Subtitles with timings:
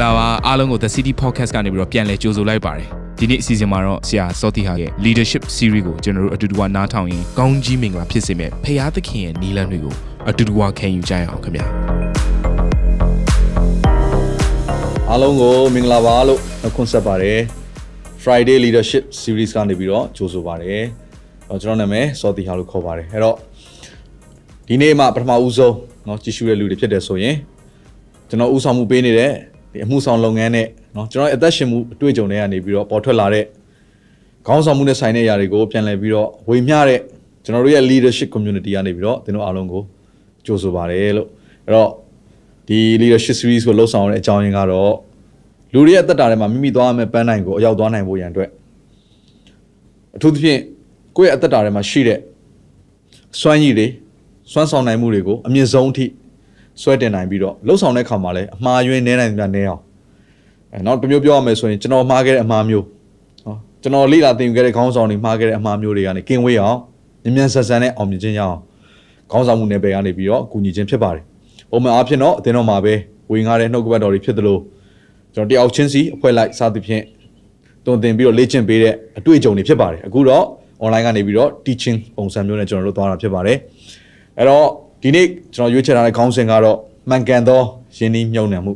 [0.02, 2.88] လာပါအားလုံးကို The City Podcast ကနေပြီးတော့ပြန်လည်ကြိုဆိုလိုက်ပါတယ်
[3.18, 9.94] ဒီနေ့အစီအစဉ်မှာတော့ဆရာစောတိဟာရဲ့ leadership series ကိုကျွန်တော်တို့အတူတူနားထောင်ရင်ကောင်းကြီးမင်္ဂလာဖြစ်စေမယ့်ဖရာသခင်ရဲ့နီလန်းတွေကို
[10.28, 11.66] အတူတူခံယူကြရအောင်ခင်ဗျာ
[15.10, 16.40] အားလုံးကိုမင်္ဂလာပါလို့
[16.76, 17.38] ခွန်ဆက်ပါတယ်
[18.22, 20.82] Friday Leadership Series ကနေပြီးတော့ကြိုဆိုပါတယ်
[21.62, 23.36] ကျွန်တော်နာမည်စောတိဟာလို့ခေါ်ပါတယ်အဲ့တော့
[24.68, 25.74] ဒီနေ့မှပထမဦးဆုံး
[26.06, 27.36] เนาะကြည့်ရှုတဲ့လူတွေဖြစ်တယ်ဆိုရင်
[28.28, 29.32] ကျွန်တော်ဥဆောင်မှုပေးနေတဲ့
[29.72, 33.44] ဒီအမှုဆောင်လုပ်ငန်းနဲ့เนาะကျွန်တော်အသက်ရှင်မှုအတွေ့အကြုံတွေကနေပြီးတော့ပေါ်ထွက်လာတဲ့
[34.46, 37.00] ခေါင်းဆောင်မှုနဲ့ဆိုင်တဲ့အရာတွေကိုပြန်လည်ပြီးတော့ဝေမျှတဲ့
[37.44, 39.82] ကျွန်တော်တို့ရဲ့ leadership community ကနေပြီးတော့သင်တို့အားလုံးကို
[40.46, 41.28] ကြိုဆိုပါတယ်လို့
[41.66, 41.90] အဲ့တော့
[42.68, 44.94] ဒီ leadership series ကိုလှုပ်ဆောင်ရတဲ့အကြောင်းရင်းကတော့
[45.72, 48.50] လူတွေရဲ့အသက်တာထဲမှာမိမိသွားရမယ့်ပန်းနိုင်ကိုအရောက်သွားနိုင်ဖို့ရန်အတွက်
[50.16, 50.60] အထူးသဖြင့်
[51.16, 52.18] ကိုယ့်ရဲ့အသက်တာထဲမှာရှိတဲ့
[53.40, 53.86] စွမ်းရည်တွေ
[54.52, 56.06] စွမ်းဆောင်နိုင်မှုတွေကိုအမြင့်ဆုံးအထိ
[56.81, 59.81] ဆွဲတင်နိုင်ပြီးတော့လှုပ်ဆောင်တဲ့ခါမှာလည်းအမှားယွင်းနေနိုင်တာနေအောင်
[60.73, 62.85] အဲနောက်တစ်မျိုးပြောရမယ်ဆိုရင်ကျွန်တော်မှားခဲ့တဲ့အမှားမျိုး
[63.45, 66.77] ဟောကျွန်တော်လေ့လာသင်ယူခဲ့တဲ့ခေါင်းဆောင်တွေမှားခဲ့တဲ့အမှားမျိုးတွေကနေကင်းဝေးအောင်
[67.23, 68.57] မြင်မြန်ဆန်ဆန်နဲ့အောင်မြင်ခြင်းရအောင်
[69.31, 71.23] ခေါင်းဆောင်မှုနယ်ပယ်ကနေပြီးတော့ကူညီခြင်းဖြစ်ပါတယ်
[71.71, 72.93] ပုံမှန်အားဖြင့်တော့အသင်းတော်မှာပဲ
[73.31, 74.57] ဝေငှားတဲ့နှုတ်ကပတ်တော်တွေဖြစ်သလို
[75.33, 77.03] ကျွန်တော်တယောက်ချင်းစီအဖွဲ့လိုက်စသဖြင့်
[77.85, 80.43] တုံသင်ပြီးတော့လေ့ကျင့်ပေးတဲ့အတွေ့အကြုံတွေဖြစ်ပါတယ်အခုတော့
[80.83, 83.57] online ကနေပြီးတော့ teaching ပုံစံမျိုးနဲ့ကျွန်တော်တို့သွားတာဖြစ်ပါတယ်
[84.37, 84.67] အဲ့တော့
[85.01, 86.77] ဒီနေ့ကျွန်တော်ရွေးချယ်ထားတဲ့ခေါင်းစဉ်ကတော့
[87.09, 87.61] မှန်ကန်သော
[87.97, 88.73] ယင်းနှီးမြုံနှံမှု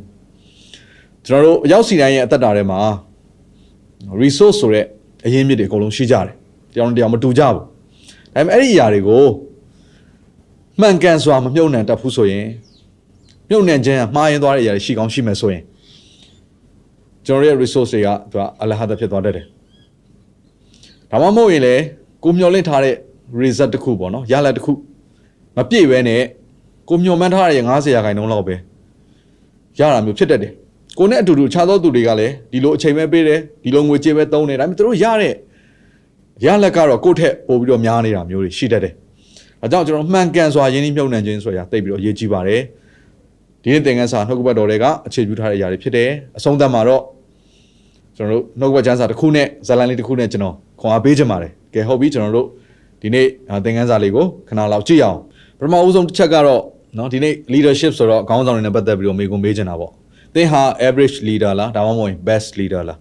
[1.26, 2.78] ကျွန်တော်တို့အရောက်စီတိုင်းရဲ့အသက်တာထဲမှာ
[4.20, 4.86] resource ဆိုတဲ့
[5.26, 6.26] အရင်းမြစ်တွေအကုန်လုံးရှိကြတယ်
[6.72, 7.58] တရားတရားမတူကြဘူးဒါ
[8.34, 9.24] ပေမဲ့အဲ့ဒီအရာတွေကို
[10.80, 12.46] မှန်ကန်စွာမမြုံနှံတတ်ဘူးဆိုရင်
[13.48, 15.62] မြုံနှံခြင်းကမှားယွင်းသွားတဲ့အရာတွေရှိကောင်းရှိမယ်ဆိုရင်
[17.26, 19.44] ကျွန်တော်ရဲ့ resource တွေကသူကအလဟဒဖြစ်သွားတတ်တယ်
[21.10, 21.74] ဒါမှမဟုတ်ရင်လေ
[22.24, 22.94] ကိုမျောလင့်ထားတဲ့
[23.40, 24.72] result တစ်ခုပေါ့နော်ရလဒ်တစ်ခု
[25.56, 26.22] မပြည့်ပဲနဲ့
[26.88, 28.54] ကိုမျောမှန်းထားတဲ့90ရာခိုင်နှုန်းလောက်ပဲ
[29.78, 30.52] ရတာမျိုးဖြစ်တတ်တယ်
[30.98, 35.34] ကိုနဲ့အတူတူအခြားသောသူတွေကလည်းဒီလိုအချိန်ပဲပေးတယ်ဒီလိုငွေကြေးပဲသုံးတယ်ဒါပေမဲ့သူတို့ရတဲ့
[36.44, 38.94] ရလက်ကတော့ကိုယ့်ထက်ပိုပြီးတော့များနေတာမျိုးတွေရှိတတ်တယ်
[39.62, 42.62] အဲကြောင့်ကျွန်တော်မှန်ကန်စွာယင်းနှိမ့်မြုပ်နှံခြင်းဆိုတာတိတ်ပြီးတော့အရေးကြီးပါတယ်
[43.62, 46.08] ဒီနေ့သင်ခန်းစာနှုတ်ကပတ်တော်တွေကအခြေပြုထားတဲ့အရာတွေဖြစ်တယ်
[46.38, 47.02] အဆုံးသတ်မှာတော့
[48.16, 52.46] ကျွန်တော်တို့နှုတ်ကပတ်ကျမ်းစာတစ်ခုနဲ့ဇာလန်လေးတစ်ခုနဲ့ကျွန်တော်ခွန်အားပေးချင်ပါတယ်ကဲဟုတ်ပြီကျွန်တော်တို့
[53.02, 53.26] ဒီနေ့
[53.64, 55.20] သင်ခန်းစာလေးကိုခဏလောက်ကြည့်အောင်
[55.58, 56.62] ပထမဦးဆုံးတစ်ချက်ကတော့
[56.98, 59.92] နော်ဒီနေ့ leadership ဆိုတော့ခေါင်းဆောင်တွေနဲ့ပတ်သက်ပြီးတော့မေးခွန်းမေးချင်တာပေါ့
[60.34, 62.98] သင်ဟာ average leader လားဒါမှမဟုတ် best leader လား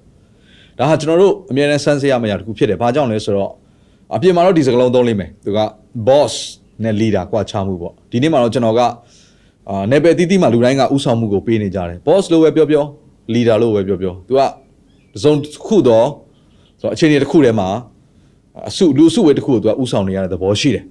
[0.77, 3.51] ဒါဟာကျွန်တော်တို့အမြဲတမ်းစမ်းစစ်ရမယ့်အရာတစ်ခုဖြစ်တယ်ဘာကြောင့်လဲဆိုတော့
[4.15, 5.59] အပြင်မှာတော့ဒီစကားလုံးသုံးလိမ့်မယ်သူက
[6.07, 6.33] boss
[6.83, 8.81] နဲ့ leader ကွာခြားမှုပေါ့ဒီနေ့မှာတော့ကျွန်တော်က
[9.69, 12.83] အာနယ်ပယ်တီးတီးမှာလူတိုင်းကဥဆောင်မှုကိုပေးနေကြတယ် boss လို့ပဲပြောပြော
[13.33, 16.07] leader လို့ပဲပြောပြောသူကတစ်စုံတစ်ခုတော့
[16.81, 17.67] ဆိုတော့အခြေအနေတစ်ခုထဲမှာ
[18.69, 20.85] အစုလူစုဝေးတစ်ခုကိုသူကဥဆောင်နေရတဲ့သဘောရှိတယ်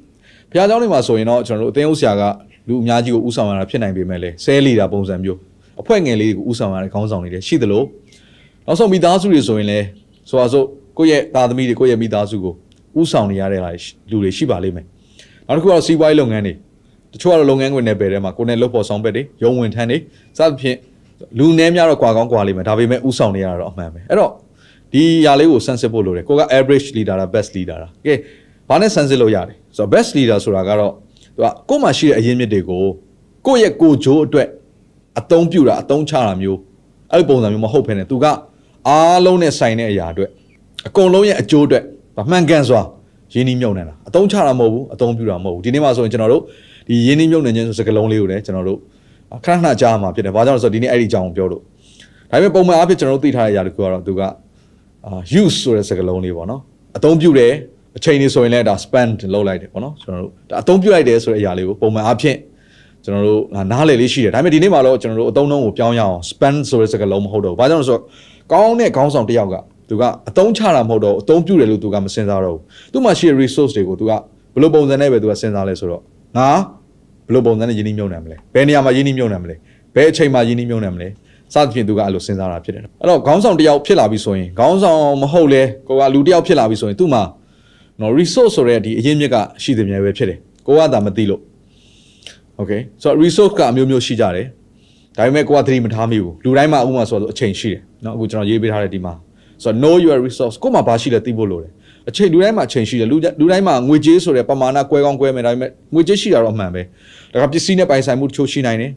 [0.54, 2.22] ဘုရားကျောင်းတွေမှာဆိုရင်တော့ကျွန်တော်တို့အသင်းဥဆရာက
[2.69, 5.38] လူအများကြီးကိုဥဆောင်ရတာဖြစ်နိုင်ပေမဲ့လည်းဆဲလီတာပုံစံမျိုး
[5.81, 7.82] အဖွဲ့ငယ်လေးကိုဥဆောင်ရတဲ့ခေါင်းဆောင်တွေလည်းရှိသလို
[8.66, 9.87] နောက်ဆုံးမိသားစုတွေဆိုရင်လည်း
[10.28, 10.66] ဆိုပါစို့
[10.98, 12.54] ကိုယ့်ရဲ့သားသမီးတွေကိုယ့်ရဲ့မိသားစုကို
[13.00, 13.60] ဥဆောင်နေရတဲ့
[14.10, 14.87] လူတွေရှိပါလိမ့်မယ်
[15.47, 16.54] နောက်တစ်ခုကတော့စီးပွားရေးလုပ်ငန်းတွေ
[17.12, 19.98] တချို့ကတော့လုပ်ငန်းခွင်နယ်ပယ်ထဲမှာကိုယ်နဲ့လုပ်ဖို့ဆောင်ပက်တွေရုံဝင်ထမ်းတွေ
[20.38, 20.76] စသဖြင့်
[21.38, 24.32] လူနည်းများတော့ကွာကောင်းကွာလိမ့်မယ်ဒါပေမဲ့ဥဆောင်နေရတာတော့အမှန်ပဲအဲ့တော့
[24.92, 28.15] ဒီຢာလေးကိုဆန်းစစ်ဖို့လိုတယ်ကိုက average leader လား best leader လားကဲ
[28.69, 30.92] ဘာနဲ့ဆန်းစစ်လို့ရတယ်ဆိုတော့ best leader ဆိုတာကတော့
[31.36, 32.84] သူကကိုယ်မှာရှိတဲ့အရင်းမြစ်တွေကို
[33.47, 34.48] ကိုယ့်ရဲ့ကိုဂျိုးအတွက်
[35.19, 36.58] အသုံးပြုတာအသုံးချတာမျိုး
[37.12, 38.26] အဲ့ဒီပုံစံမျိုးမဟုတ်ဘဲနဲ့သူက
[38.88, 40.30] အားလုံးနဲ့ဆိုင်တဲ့အရာအတွက်
[40.86, 41.84] အကုန်လုံးရဲ့အကျိုးအတွက်
[42.30, 42.80] မှန်ကန်စွာ
[43.34, 46.42] ရင်းနှီးမြုပ်နှံတာအသုံးချတာမဟုတ်ဘူးအသုံးပြုတာမဟုတ်ဘူးဒီနေ့မှဆိုရင်ကျွန်တော်တို့
[46.88, 48.78] ဒီရင်းနှီးမြုပ်နှံခြင်းဆိုစကားလုံးလေးကိုလည်းကျွန်တော်တို့
[49.44, 51.62] ခဏခဏကြားမှာဖြစ်တယ်။ဘာကြောင့်လဲဆိုတော့ဒီနေ့အဲ့ဒီအကြောင်းကိုပြောလို့
[52.30, 56.60] ဒါပေမဲ့ပုံမှန်အားဖြင့်ကျွန်တော်တို့သိထားတဲ့အရာတခုကတော့သူကအာ use ဆိုတဲ့စကားလုံးလေးပေါ့နော်။
[56.97, 57.53] အသုံးပြုတယ်
[57.97, 62.38] အချိန်လေးဆိုရင်လည်းဒါ spend လုပ်လိုက်တယ်ပေါ့နော်ကျွန်တော်တို့ဒါအသုံးပြုလိုက်တယ်ဆိုတဲ့အရာလေးကိုပုံမှန်အားဖြင့်
[63.05, 68.03] ကျွန်တော်တို့နားလည်လေးရှိတယ်ဒါပေမဲ့ဒီနေ့မှာတော့ကျွန်တော်တို့အသုံးနှုန်းကိုပြောင်းရအောင် spend ဆိုတဲ့စကားလုံးမဟုတ်တော့ဘူးဘာကြောင့်လဲဆိုတော့
[68.53, 69.56] ကောင်းတဲ့ခေါင်းဆောင်တစ်ယောက်က
[69.88, 72.62] သူကအသုံးချတာမဟုတ်တော့အသုံးပြုတယ်လို့သူကမစင်စားတော့ဘူး
[72.93, 74.21] သူ့မှာရှိတဲ့ resource တွေကိုသူကဘယ်
[74.62, 76.03] လိုပုံစံနဲ့ပဲသူကစဉ်းစားလဲဆိုတော့
[76.37, 76.49] ငါ
[77.27, 79.54] ဘယ်လိုပုံစံနဲ့ယင်းနှိမ့်မြုံနှံမလဲဘယ်နေရာမှာယင်းနှိမ့်မြုံနှံမလဲ
[79.95, 81.09] ဘယ်အချိန်မှာယင်းနှိမ့်မြုံနှံမလဲ
[81.54, 87.22] စသဖြင့်သူကအဲ့လိုစဉ်းစားတာဖြစ်တယ်အဲ့တော့ခေါင်းဆောင်တစ်ယောက်ဖြစ်လာပြီဆိုရင်ခေါင်းဆောင်မဟုတ်လဲကိုကလူတစ်ယောက်ဖြစ်လာပြီဆိုရင်သူ့မှာ
[88.02, 90.37] နော် resource ဆိုတဲ့ဒီအရင်းမြစ်ကရှိသမျှပဲဖြစ်တယ်
[90.67, 91.41] ကိုကသာမသိလို့
[92.61, 94.47] okay ဆိုတော့ resource ကအမျိုးမျိုးရှိကြတယ်
[95.17, 99.14] ဒါပေမဲ့ကိုကသတိမထားမိဘူးလူတိုင်းမှာဥပမာဆိုတော့အချိန်ရှိတယ်เนาะအခုကျွန်တော်ရေးပေးထားတဲ့ဒီမှာ
[99.64, 101.72] ဆိုတော့ know your resource ကိုမှဘာရှိလဲသိဖို့လိုတယ်
[102.09, 106.81] အချိန်လူတိုင်းမှာအချိန်ရှိတယ်လူလူတိုင်းမှာငွေကြေးဆိုတဲ့ပမာဏကွဲကောင်းကွဲမယ်ဒါပေမဲ့ငွေကြေးရှိတာတော့အမှန်ပဲ
[107.34, 108.91] ဒါကပစ္စည်းနဲ့ပိုင်ဆိုင်မှုတချို့ရှိနိုင်တယ်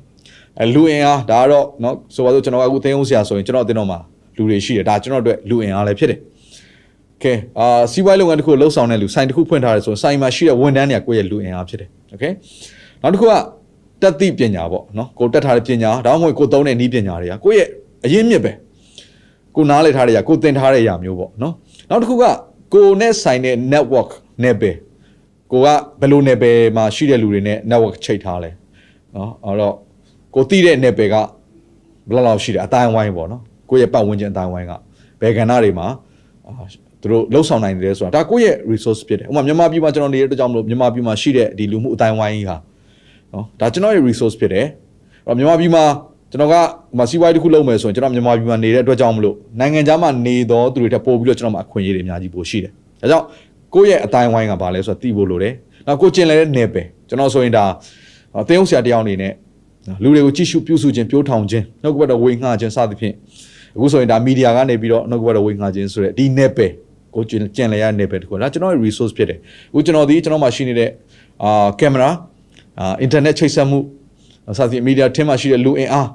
[0.61, 3.99] အဲလူအင်အားဒါကတော့เนาะဆိုပါစို့ကျွန်တော်အခုသိအောင်ဆရာဆိုရင်ကျွန်တော်အတင်းတော့မှာ
[4.37, 6.19] လူတွေရှိတယ်ဒါကျွန်တော်တို့လူအင်အားလည်းဖြစ်တယ်
[7.23, 12.25] ကဲအာစီးပွားရေးလုပ်ငန်းတစ်ခုလှုပ်ဆောင်တဲ့လူဆိုင်တစ်ခုဖွင့်ထားတယ်ဆိုရင်ဆိုင်မှာရှိတဲ့ဝန်ထမ်းတွေကကိုယ့်ရဲ့လူအင်အားဖြစ်တယ်โอเค
[13.02, 13.32] နောက်တစ်ခုက
[14.02, 17.69] တက်သိပညာပေါ့နော်ကိုတက်ထားတဲ့ပညာဒါမှမဟုတ်ကိုသုံးတဲ့နည်းပညာတွေကကိုယ့်ရဲ့
[18.05, 18.52] အ အရင်မြစ်ပဲ
[19.56, 21.55] ကိုနားလည်ထားတဲ့အရာကိုသင်ထားတဲ့အရာမျိုးပေါ့နော်
[21.90, 22.25] နောက်တစ်ခုက
[22.75, 24.11] ကိုနဲ့ဆိုင်တဲ့ network
[24.44, 24.70] နဲ့ပဲ
[25.52, 25.69] ကိုက
[26.00, 28.50] ဘယ်လို level မှာရှိတဲ့လူတွေနဲ့ network ချိတ်ထားလဲ
[29.14, 29.75] နော်အဲ့တော့
[30.34, 31.17] ကိုသိတဲ့ level က
[32.08, 34.73] ဘယ်လောက်လောက်ရှိတယ်အတိုင်းဝိုင်းပေါ့နော်ကိုရဲ့ပတ်ဝန်းကျင်အတိုင်းဝိုင်းက
[35.20, 35.87] ဘယ်ကဏ္ဍတွေမှာ
[36.46, 36.52] အာ
[37.01, 42.57] သူတို့လှုပ်ဆောင်နိုင်တယ်ဆိုတာဒါကိုယ့်ရဲ့ resource ဖြစ်တယ်ဥပမာမြန်မာပြည်မှာကျွန်တော်နေတဲ့အတွက်ကြောင့်မလို့မြန်မာပြည်မှာရှိတဲ့ဒီလူမှုအတိုင်းဝိုင်းကြီးဟာ
[43.33, 44.65] နော်ဒါကျွန်တော်ရဲ့ resource ဖြစ်တယ်
[45.25, 45.83] အဲ့တော့မြန်မာပြည်မှာ
[46.31, 46.63] ကျွန်တော်ကဟို
[46.97, 52.71] မှာစီးပွားရေးတစ်ခုလုပ်မယ်ဆိုရင်ကျွန်တော်မြန်မာပြည်မှာနေတဲ့အတွက်ကြောင့်မလို့နိုင်ငံခြားမှာနေတော့သူတွေထပ်ပို့ပြီးတော့ကျွန်တော်မှာအခွင့်အရေးတွေအများကြီးပို့ရှိတယ်
[53.01, 53.25] ဒါကြောင့်
[53.73, 55.53] ကိုယ့်ရဲ့အတိုင်းဝိုင်းကဘာလဲဆိုတော့သိဖို့လိုတယ်
[55.88, 57.65] နောက်ကိုကျင်လဲတဲ့နယ်ပယ်ကျွန်တော်ဆိုရင်ဒါ
[58.49, 59.33] တင်းအောင်ဆရာတယောက်အနေနဲ့
[60.03, 63.13] လူတွေကိုကြည့်ရှုပြုစုခြင်းပြိုးထောင်ခြင်းနောက်ကဘက်တော့ဝေငှခြင်းစသဖြင့်
[63.75, 66.71] အခုဆိုရင်ဒါမီဒီယာကနေပြီးတော့နောက်ကဘက်တော့ဝေငှခြင်းဆိုတဲ့ဒီနယ်ပယ်
[67.15, 69.39] ကိုကျင်ကျင်လဲရနယ်ပယ်တခုဒါကျွန်တော်ရဲ့ resource ဖြစ်တယ်
[69.71, 70.89] အခုကျွန်တော်ဒီကျွန်တော်မှာရှိနေတဲ့
[71.44, 72.09] အာကင်မရာ
[72.80, 73.80] အာအင်တာနက်ချိတ်ဆက်မှု
[74.57, 76.09] စသဖြင့်မီဒီယာထင်းမှာရှိတဲ့လူအင်အား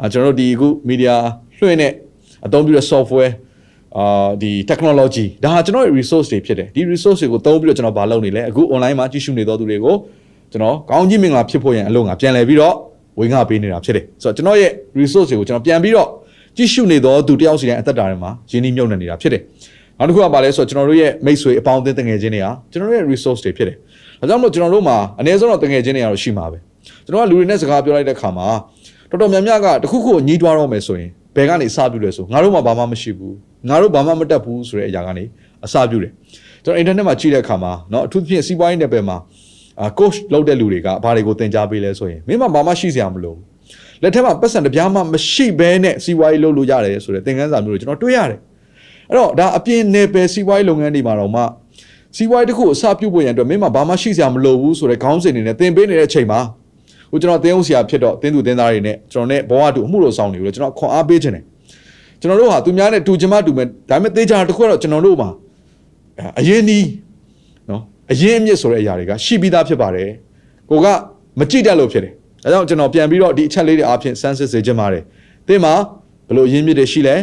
[0.00, 1.16] အာကျွန်တော်တို့ဒီအခုမီဒီယာ
[1.58, 1.92] လွှင့်တဲ့
[2.46, 3.32] အသုံးပြုတဲ့ software
[3.96, 9.94] အာဒီ technology ဒါဟာကျွန်တော်ရဲ့ resource တွေဖြစ်တယ်ဒီ resource တွေကိုသုံးပြီးတော့ကျွန်တော်ဘာလုပ်နေလဲအခု online မှာကြည့်ရှုနေသောသူတွေကို
[10.52, 12.74] ကျွန်တော်ကောင်းကြီးမင်္ဂလာဖြစ်ဖို့ရန်အလို့ငါပြန်လည်ပြီးတော့
[13.18, 14.70] ဝေငှပေးနေတာဖြစ်တယ်ဆိုတော့ကျွန်တော်ရဲ့
[15.00, 16.08] resource တွေကိုကျွန်တော်ပြန်ပြီးတော့
[16.56, 19.42] ကြည့်ရှုနေသောသူတယောက်စီတိုင်းအသက်တာထဲမှာရင်းနှီးမြှုပ်နှံနေတာဖြစ်တယ်
[19.99, 23.77] နောက်တစ်ခုကဘာလဲဆိုတော့ကျွန်တော်တို့ရဲ့မိတ်ဆွေအပေါင်းအသင်းတငယ်ချင်းတွေဟာကျွန်တော်တို့ရဲ့ resource တွေဖြစ်တယ်
[24.19, 26.57] ဒါကြောင့်မို့ကျွန်တော်တို့မှာအနည်းဆုံးတော့တငယ်ချင်းတွေကတော့ရှိမှာပဲ
[27.05, 28.47] ကျွန်တော်ကလူတွေနဲ့စကားပြောလိုက်တဲ့ခါမှာ
[29.09, 33.35] တော်တော်များများကတခုခုညှိတွားတော့မယ်ဆိုရင်ဘယ်ကနေအစပြုလဲဆိုငါတို့မှဘာမှမရှိဘူး
[33.69, 35.23] ငါတို့ဘာမှမတက်ဘူးဆိုတဲ့အရာကနေ
[35.65, 36.11] အစပြုတယ်
[36.63, 39.17] ကျွန်တော်အင်တာနက်မှာကြည့်တဲ့အခါမှာเนาะအထူးသဖြင့်စီးပွားရေးနယ်ပယ်မှာ
[39.81, 43.43] အာ coach လုပ်တဲ့လူတွေကဘာတွေကိုသင်ကြားပေးလဲဆိုရင်မင်းမဘာမှရှိစရာမလိုဘူး
[44.01, 48.39] လက်ထက်မှာပတ်စံတပြားမှမရှိဘဲနဲ့စီးပွားရေးလုပ်လို့ရတယ်ဆိုတဲ့သင်ခန်းစာမျိုးတွေကျွန်တော်တွေ့ရတယ်
[49.08, 51.42] အဲ့တော့ဒါအပြင်နယ်ပယ်စီးပွားရေးလုပ်ငန်းတွေမှာတော့မှ
[52.16, 56.40] စီးပွားရေးတစ်ခုကိုအစပြုဖို့ရန်အတွက်မင်းမဘာမှရှိစရာမလိုဘူးဆိုတဲ့ခေါင်းစဉ်တွေနဲ့သင်ပေးနေတဲ့အချိန်မှာ
[57.10, 61.44] ဟိုကျွန်တော်သင်အောင်ဆရာဖြစ်တော့သင်သူသင်သားတွေနဲ့ကျွန်တော်နဲ့ဘဝတူအမှုလို့ဆောင်နေလို့ကျွန်တော်ခွန်အားပေးခြင်းတယ်
[62.20, 65.28] ကျွန်တော်တို့ဟာသူများနဲ့တူချင်မှတူမယ်ဒါပေမဲ့သေချာတစ်ခုကတော့ကျွန်တော်တို့မှာ
[66.38, 66.86] အရင်နီး
[67.70, 67.82] နော်
[68.12, 70.08] အရင်အမြင့်ဆိုတဲ့အရာတွေကရှိပြီးသားဖြစ်ပါတယ်
[70.70, 70.86] ကိုက
[71.38, 72.12] မကြည့်တတ်လို့ဖြစ်တယ်
[72.42, 75.02] ဒါကြောင့်ကျွန်တော်ပြန်ပြီးတော့ဒီအချက်လေးတွေအားဖြင့်စမ်းစစ်စေချင်ပါတယ်
[75.48, 75.74] သင်မှာ
[76.26, 77.16] ဘယ်လိုအရင်မြင့်တွေရှိလဲ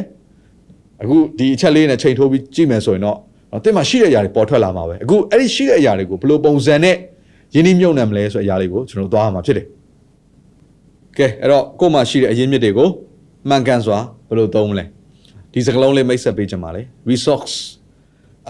[1.02, 3.18] အခုဒီအချက်လေးနဲ့ချိန်ထိုးပြီးကြည့်မယ်ဆိုရင်တော့
[3.64, 6.96] သင်မှာရှိတဲ့အရာတွေပေါ်ထွက်လာမှာပဲအခုအဲ့ဒီရှိတဲ့အရာတွေကိုဘယ်လိုပုံစံနဲ့
[7.56, 9.66] ရင်းနှီးမြှုပ်နှံမလဲဆိုတဲ့အရာလေးကိုကျွန်တော်သွားရမှာဖြစ်တယ်
[11.18, 12.88] ကဲအဲ့တော့ကို့မှာရှိတဲ့အရင်မြင့်တွေကို
[13.50, 13.98] မှန်ကန်စွာ
[14.30, 14.86] ဘယ်လိုသုံးမလဲ
[15.54, 16.82] ဒီစကားလုံးလေးမိတ်ဆက်ပေးချင်ပါလေ
[17.12, 17.56] resource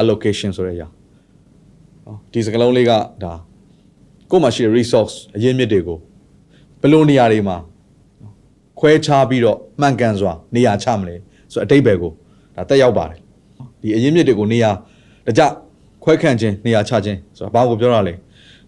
[0.01, 0.87] allocation ဆိုတဲ့အရာ
[2.05, 2.91] ဟောဒီစကားလုံးလေးက
[3.23, 3.33] ဒါ
[4.31, 5.97] ကို့မှာရှိတဲ့ resource အရင်မြင့်တွေကို
[6.81, 7.57] ဘယ်လိုနေရာတွေမှာ
[8.79, 11.15] ခွဲခြားပြီးတော့မှန်ကန်စွာနေရာချမလဲ
[11.51, 12.11] ဆိုအတိတ်ဘယ်ကို
[12.55, 13.19] ဒါတက်ရောက်ပါတယ်
[13.81, 14.71] ဒီအရင်မြင့်တွေကိုနေရာ
[15.27, 15.41] တကြ
[16.03, 18.13] ခွဲခန့်ခြင်းနေရာချခြင်းဆိုတာဘာကိုပြောရလဲ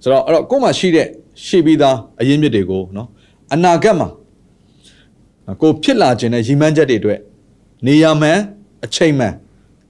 [0.01, 1.07] ဆိုတော့အဲ့တော့ကို့မှာရှိတဲ့
[1.45, 3.07] ရှိပြီးသားအရင်မြင့်တွေကိုနော်
[3.53, 4.07] အနာဂတ်မှာ
[5.61, 7.19] ကိုဖြစ်လာခြင်းနဲ့ရည်မှန်းချက်တွေအတွက်
[7.87, 8.37] နေရာမှန်
[8.85, 9.33] အချိန်မှန်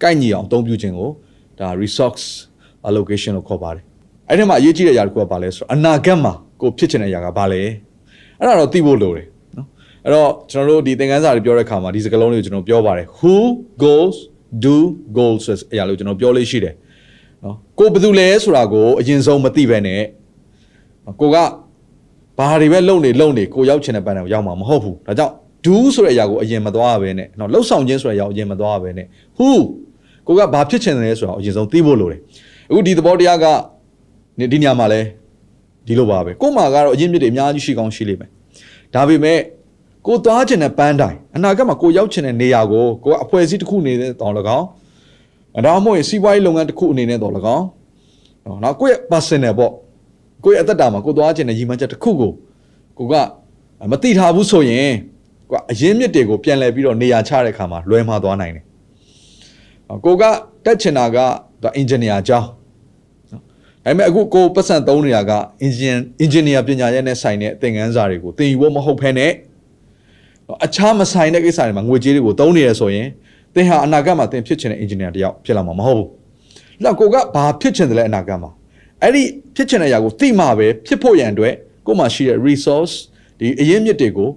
[0.04, 1.10] ကိုက်ညီအောင်အသုံးပြုခြင်းကို
[1.60, 2.26] ဒါ resource
[2.88, 3.84] allocation လို့ခေါ်ပါတယ်
[4.30, 7.62] အဲ့ဒီမှာအရေးကြီးတဲ့အရာတစ်ခုကဘာလဲဆိုတော့အနာဂတ်မှာကိုဖြစ်ချင်တဲ့အရာကဘာလဲ
[8.40, 9.37] အဲ့ဒါတော့သိဖို့လိုတယ်နော်
[10.08, 13.36] အဲ့တော့ကျွန်တော်တို့ဒီသင်ခန်းစာတွေပြောတဲ့အခါမှာဒီစကားလုံးတွေကိုကျွန်တော်ပြောပါတယ် who
[13.86, 14.16] goes
[14.66, 14.76] do
[15.18, 16.74] goals ဆိုတဲ့အရာလို့ကျွန်တော်ပြောလို့ရှိတယ်
[17.44, 20.02] နော်ကိုဘယ်သူလဲဆိုတာကိုအရင်ဆုံးမသိပဲနဲ့
[21.22, 21.38] ကိုက
[22.38, 25.34] ဘာတွေပဲလုံနေလုံနေကိုရောက်ချင်တဲ့ပန်းတွေကိုရောက်မှာမဟုတ်ဘူးဒါကြောင့်
[25.66, 29.50] do ဆိုတဲ့အရာကိုအရင်မသွားရဘဲနဲ့နော်လှုပ်ဆောင်ခြင်းဆိုတဲ့အရာကိုအရင်မသွားရဘဲနဲ့ who
[30.28, 32.20] ကိုကဘာဖြစ်ချင်တယ်လဲဆိုတာကိုအရင်ဆုံးသိဖို့လိုတယ်
[32.70, 33.46] အခုဒီသဘောတရားက
[34.52, 35.02] ဒီညမှာလဲ
[35.88, 38.30] ဒီလိုပါပဲကို့မှာကတော့အရင်မြစ်တွေအများကြီးရှိကောင်းရှိလိမ့်မယ်
[38.94, 39.40] ဒါပေမဲ့
[40.08, 44.66] ကိုသွားချင်တဲ့ပန်းတိုင်အနာဂတ်မှာကိုရောက်ချင်တဲ့နေရာကိုကိုကအဖွဲ့အစည်းတစ်ခုအနေနဲ့တောင်း၎င်း
[45.58, 47.66] အဒါမှမဟုတ်စီးပွားရေးလုပ်ငန်းတစ်ခုအနေနဲ့တောင်း၎င်း
[48.64, 49.72] နော်ကိုယ့်ရဲ့ personal ပေါ့
[50.44, 52.32] ကိုယ့်ရဲ့အသက်တာမှာကိုသွားချင်တဲ့ရည်မှန်းချက်တစ်ခုကို
[52.98, 53.14] ကိုက
[53.92, 54.92] မတိထားဘူးဆိုရင်
[55.50, 58.64] ကိုကအရင်မြစ်တွေကိုပြန်လဲပြီးတော့နေရာချတဲ့ခါမှာလွဲမှားသွားနိုင်တယ်
[60.06, 60.24] ကိုက
[60.66, 61.18] တက်ချင်တာက
[61.62, 62.48] သူအင်ဂျင်နီယာအကြောင်း
[63.84, 69.32] ဒါပေမဲ့အခုကိုပတ်စံသုံးနေတာကအင်ဂျင်အင်ဂျင်နီယာပညာရပ်နဲ့ဆိုင်တဲ့သင်ခန်းစာတွေကိုသင်ယူဖို့မဟုတ်ဘဲနဲ့
[70.66, 73.08] အခြားမဆိုင်တဲ့ကိစ္စတွေမှာငွေကြေးတွေကိုသုံးနေရဆိုရင်
[73.56, 76.08] သင်ဟာအနာဂတ်မှာသင်ဖြစ်ချင်တဲ့အင်ဂျင်နီယာတယောက်ဖြစ်လာမှာမဟုတ်ဘူး။
[76.84, 78.52] လောက်ကိုကဘာဖြစ်ချင်တယ်လဲအနာဂတ်မှာ
[79.02, 79.24] အဲ့ဒီ
[79.56, 81.54] ဖြစ်ချင်တဲ့အရာကိုသိမှပဲဖြစ်ဖို့ရန်အတွက်
[81.88, 82.94] ကိုယ်မှာရှိတဲ့ resource
[83.40, 84.30] ဒီအရင်းမြစ်တွေကို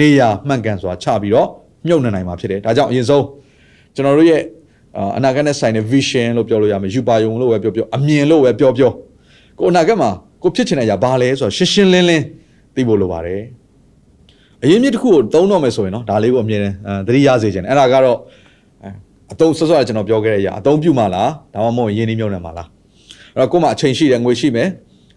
[0.00, 1.48] နေရာမှန်ကန်စွာချပြီးတော့
[1.86, 3.24] မြုပ်နှံနိုင်မှာဖြစ်တယ်။ဒါကြောင့်အရင်ဆုံး
[3.94, 4.42] ကျွန်တော်တို့ရဲ့
[5.16, 8.92] အနာဂတ်နဲ့ဆိုင်တဲ့ vision လို့ပြောလို့ရမယ်ယူပါယုံလို့ပဲပြောပြောအမြင်လို့ပဲပြောပြော
[9.58, 10.10] ကိုအနာဂတ်မှာ
[10.42, 12.24] ကိုဖြစ်ချင်တဲ့အရာဘာလဲဆိုတော့ရှင်းရှင်းလင်းလင်း
[12.74, 13.42] သိဖို့လိုပါတယ်
[14.64, 16.60] အရင်မြစ်တစ်ခုကိုသုံးတော့မယ်ဆိုရင်နော်ဒါလေးကိုအမြင်
[17.06, 18.18] သတိရစေချင်တယ်အဲ့ဒါကတော့
[19.32, 22.68] အတုံးဆော့ဆော့ကျွန်တော်ပြောခဲ့တဲ့အရာအတုံးပြုမှလားဒါမှမဟုတ်ရင်းနှီးမြှုပ်နှံမှလား
[23.34, 24.68] အဲ့တော့ကို့မှာအချိန်ရှိတယ်ငွေရှိမယ်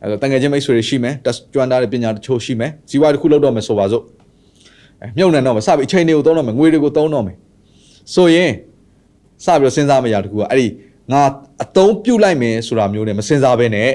[0.01, 4.03] အဲ့တော့တန်ငယ်ချင်းမိတ်ဆွေတွေရှိမယ်တက်ကျွမ်းတာတဲ့ပညာတချို့ရှိမယ်ဇီဝတစ်ခုလောက်တော့မယ်ဆိုပါစို့
[5.17, 7.35] မြုပ်နှံတော့မယ်စပြီးအချိန်တွေကိုသုံးတော့မယ်ငွေတွေကိုသုံးတော့မယ်
[8.15, 8.51] ဆိုရင်
[9.45, 10.67] စပြီးတော့စဉ်းစားမယ့်အရာတစ်ခုကအဲ့ဒီ
[11.11, 11.21] ငါ
[11.63, 13.89] အတုံးပြုတ်လိုက်မယ်ဆိုတာမျိုးနဲ့မစဉ်းစားဘဲနဲ့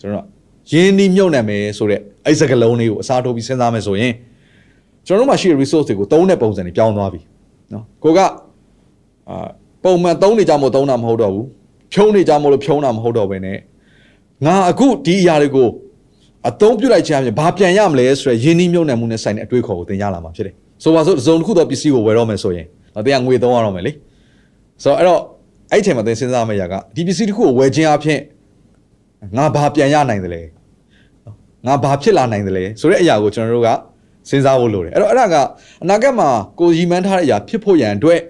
[0.00, 0.26] ကျွန်တော်
[0.72, 4.12] ရင်းနှီးမြုပ်နှံမယ်ဆိုတဲ့အဲ့စကလုံးလေးကိုအစားထိုးပြီးစဉ်းစားမယ်ဆိုရင်
[5.06, 7.20] ကျွန်တော်တို့မှာရှိတဲ့ resource တွေကိုသုံးတဲ့ပုံစံတွေပြောင်းသွားပြီ
[7.72, 8.20] နော်ကိုက
[9.28, 9.48] အာ
[9.84, 11.46] ပုံမှန်သုံးနေကြမို့သုံးတာမဟုတ်တော့ဘူး
[11.92, 13.58] ဖြုံးနေကြမို့လို့ဖြုံးတာမဟုတ်တော့ဘဲနဲ့
[14.46, 15.68] ငါအခုဒီအရာတွေကို
[16.48, 23.92] အသုံးပြုလိုက်ခြင်းအပြင်ဘာပြန်ရမလဲဆိုရယ်ယင်းနှီးမြုပ်နှံမှုနဲ့ဆိုင်တဲ့အတွေးခေါ်ကိုသင်ရလာမှာဖြစ်တယ်။ဆိုပါစို့တစ်စုံတစ်ခုသောပစ္စည်းကိုဝယ်တော့မယ်ဆိုရင်တော့တင်ကငွေသုံးရတော့မယ်လေ။
[24.82, 25.20] ဆိုတော့အဲ့တော့
[25.72, 28.20] အဲ့ဒီအချိန်မှာသင်စဉ်းစားမယ့်ရာကဒီပစ္စည်းတစ်ခုကိုဝယ်ခြင်းအပြင်
[29.36, 30.42] ငါဘာပြန်ရနိုင်သလဲ။
[31.66, 33.70] ငါဘာဖြစ်လာနိုင်သလဲဆိုတဲ့အရာကိုကျွန်တော်တို့က
[34.28, 35.36] စဉ်းစားဖို့လိုတယ်။အဲ့တော့အဲ့ဒါက
[35.82, 36.28] အနာဂတ်မှာ
[36.60, 38.20] ကိုရီမန်းထားတဲ့အရာဖြစ်ဖို့ရန်အတွက်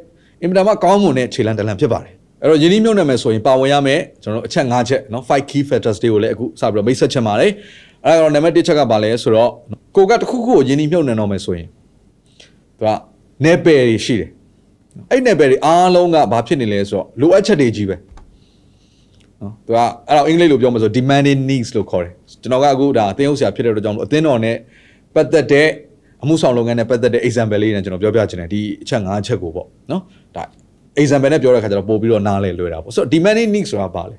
[0.42, 7.50] အင်မတန်မှကောင်းမွန်တဲ့ခြေလှမ်းတစ်လှမ်းဖြစ်ပါတယ်။အဲ့တော့ယင်းနှီးမြုပ်နှံမယ်ဆိုရင်ပါဝင်ရမယ်ကျွန်တော်တို့အချက်၅ချက်နော်5 key factors တွေကိုလည်းအခုစပြီးတော့မိတ်ဆက်ချင်ပါတယ်။
[8.06, 9.50] အဲ့တော့နံပါတ်1ချက်ကဘာလဲဆိုတော့
[9.96, 11.68] ကိုကတစ်ခုခုကိုယင်းနှီးမြုပ်နှံတော့မယ်ဆိုရင်
[12.78, 12.88] သူက
[13.44, 14.30] နေပယ်တွေရှိတယ်။
[15.10, 17.96] အဲ့နေပယ်တွေအားလုံးကဘာဖြစ်နေလဲဆိုတော့လိုအပ်ချက်တွေကြီးပဲ။
[19.42, 24.56] နော်သူကအဲ့တော့အင်္ဂလိပ်လိုပြောမှဆို demanding needs လို့ခေါ်တယ်။ကျွန်တော်ကအခုဒါအသင်းဥစရာဖြစ်တဲ့အတွက်ကြောင့်မလို့အသင်းတော်နဲ့
[25.14, 25.68] ပတ်သက်တဲ့
[26.22, 30.02] အမှုဆောင်လုပ်ငန်းနဲ့ပတ်သက်တဲ့ example လေးနဲ့ကျွန်တော်ပြောပြချင်တယ်ဒီအချက်၅ချက်ကိုပေါ့နော်
[30.36, 30.44] ဒါ
[31.02, 34.16] example နဲ့ပြောတဲ့ခါကျတော့ပို့ပြီးတော့နားလဲလွယ်တာပေါ့ဆိုတော့ demanding needs ဆိုတာပါလေ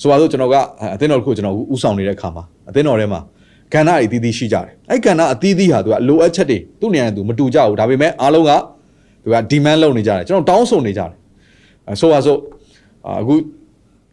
[0.00, 0.56] ဆိုပါစို့ကျွန်တော်က
[0.94, 3.20] အသင်းတော်တစ်ခုကျွန်တော်ဥဆောင်နေတဲ့ခါမှာအသင်းတော်ထဲမှာ
[3.74, 8.50] ကဏ္ဍအသီးသီးရှိကြတယ်အဲ့ကဏ္ဍအသီးသီးဟာသူကလိုအပ်ချက်တွေသူ့နေရာနဲ့သူမတူကြဘူးဒါပေမဲ့အားလုံးက
[9.24, 11.10] သူက demand လုပ်နေကြတယ်ကျွန်တော်တောင်းဆိုနေကြတယ်
[11.88, 12.38] အဲဆိုပါစို့
[13.20, 13.34] အခု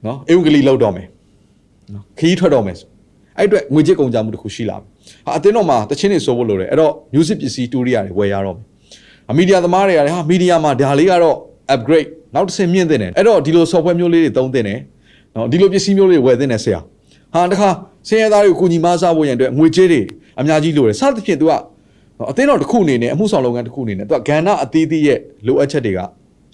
[0.05, 1.07] နော်အင်္ဂလိပ်လောက်တော့မယ်
[1.93, 2.87] နော်ခီးထွက်တော့မယ်ဆို
[3.37, 4.89] အဲ့အတွက်ငွေကြေးကုန်ကြမှုတစ်ခုရှိလာပြီ
[5.26, 8.64] ဟာအသင်းတော်မှာတချင်းတွေဆိုဖို့လိုတယ်အဲ့တော့ music ပစ္စည်းတူရိယာတွေဝယ်ရတော့မယ်
[9.30, 11.36] အမီဒီယာသမားတွေကလည်းဟာမီဒီယာမှာဒါလေးကတော့
[11.74, 14.80] upgrade နောက်တစ်ဆင့်မြင့်တင်တယ်အဲ့တော့ဒီလို software မျိုးလေးတွေသုံးတင်တယ်
[15.34, 16.80] နော်ဒီလိုပစ္စည်းမျိုးလေးတွေဝယ်တင်တယ်ဆရာ
[17.34, 17.68] ဟာတခါ
[18.08, 20.00] ဆင်းရဲသားတွေကိုကူညီမစားဖို့ရန်အတွက်ငွေကြေးတွေ
[20.40, 21.52] အများကြီးလိုတယ်စသဖြင့် तू က
[22.30, 26.00] အသင်းတော်တစ်ခုအနေနဲ့အမှုဆောင်လုပ်ငန်းတစ်ခုအနေနဲ့ तू ကကဏ္ဍအသီးသီးရဲ့လိုအပ်ချက်တွေက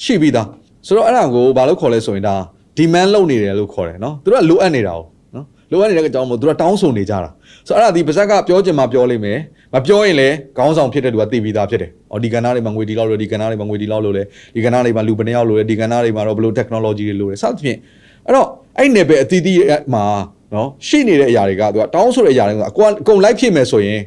[0.04, 0.46] ရှိပြီးသား
[0.86, 2.34] ဆိုတော့အဲ့ဒါကိုဘာလို့ခေါ်လဲဆိုရင်ဒါ
[2.78, 5.06] demand လုပ်နေတယ်လို့ခေါ်တယ်နော်သူတို့ကလိုအပ်နေတာ哦နော်
[5.71, 7.29] လိုအပ်နေတဲ့အကြောင်းမို့သူတို့တောင်းဆိုနေကြတာ
[7.67, 9.39] ဆိုတော့အဲ့ဒါဒီပါဇက်ကပြောချင်မှပြောလိမ့်မယ်
[9.73, 14.23] မပြောရင်လည်းခေါင်းဆောင်ဖြစ်တဲ့သူကသိပြီးသားဖြစ်တယ်။အော်ဒီကဏ္ဍတွေမှာငွေဒီလောက်လို့ဒီကဏ္ဍတွေမှာငွေဒီလောက်လို့လေ
[14.55, 17.77] ဒီကဏ္ဍတွေမှာလူဘယ်နှယောက်လို့လေဒီကဏ္ဍတွေမှာတော့ဘယ်လို technology တွေလို့လေစသဖြင့်
[18.25, 18.47] အဲ့တော့
[18.77, 19.57] အဲ့နယ်ပယ်အသီးသီး
[19.93, 20.03] မှာ
[20.53, 23.99] နော်ရှိနေတဲ့အရာတွေကသူကတောင်းဆိုတဲ့အရာတွေကအကုန်အကုန်လိုက်ဖြစ်မယ်ဆိုရင်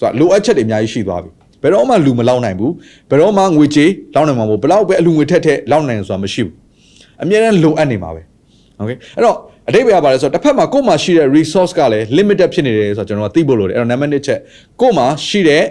[0.00, 1.30] သူကလိုအပ်ချက်တွေအများကြီးရှိသွားပြီ။
[1.62, 2.72] ဘယ်တော့မှလူမလောက်နိုင်ဘူး။
[3.10, 6.54] ဘယ်တော့မှငွေကြေးလောက်နိုင်မှာမဟုတ်ဘယ်တော့ပဲအလူငွေထက်ထက်လောက်နိုင်ဆိုတာမရှိဘူး။
[7.22, 8.22] အများနဲ့လိုအပ်နေမှာပဲ။
[8.80, 9.36] Okay အဲ့တော့
[9.68, 14.38] အတိတ်ဘယ်ကပါလဲဆိုတော့တစ်ဖက်မှာကို့မှာရှိတဲ့ resource ကလည်း limited ဖြစ်နေတယ်ဆိုတော့ကျွန်တော်ကသိဖို့လိုတယ်အဲ့တော့ number 1ချက်
[14.80, 15.64] ကို့မှာရှိတဲ့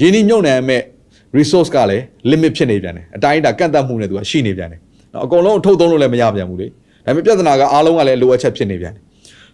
[0.00, 0.82] ရင်းနှီးမြုပ်နှံမဲ့
[1.38, 4.80] resource ကလည်း limit ဖြစ်နေပြန်တယ်အတိုင်းအတာကန့်သတ်မှုနဲ့သူကရှိနေပြန်တယ်
[5.12, 6.72] နော်အကုန်လုံးထုတ်သုံးလို့လည်းမရပြန်ဘူးလေဒါ
[7.06, 9.02] ပေမဲ့ပြဿနာကအားလုံးကလည်းလိုအပ်ချက်ဖြစ်နေပြန်တယ်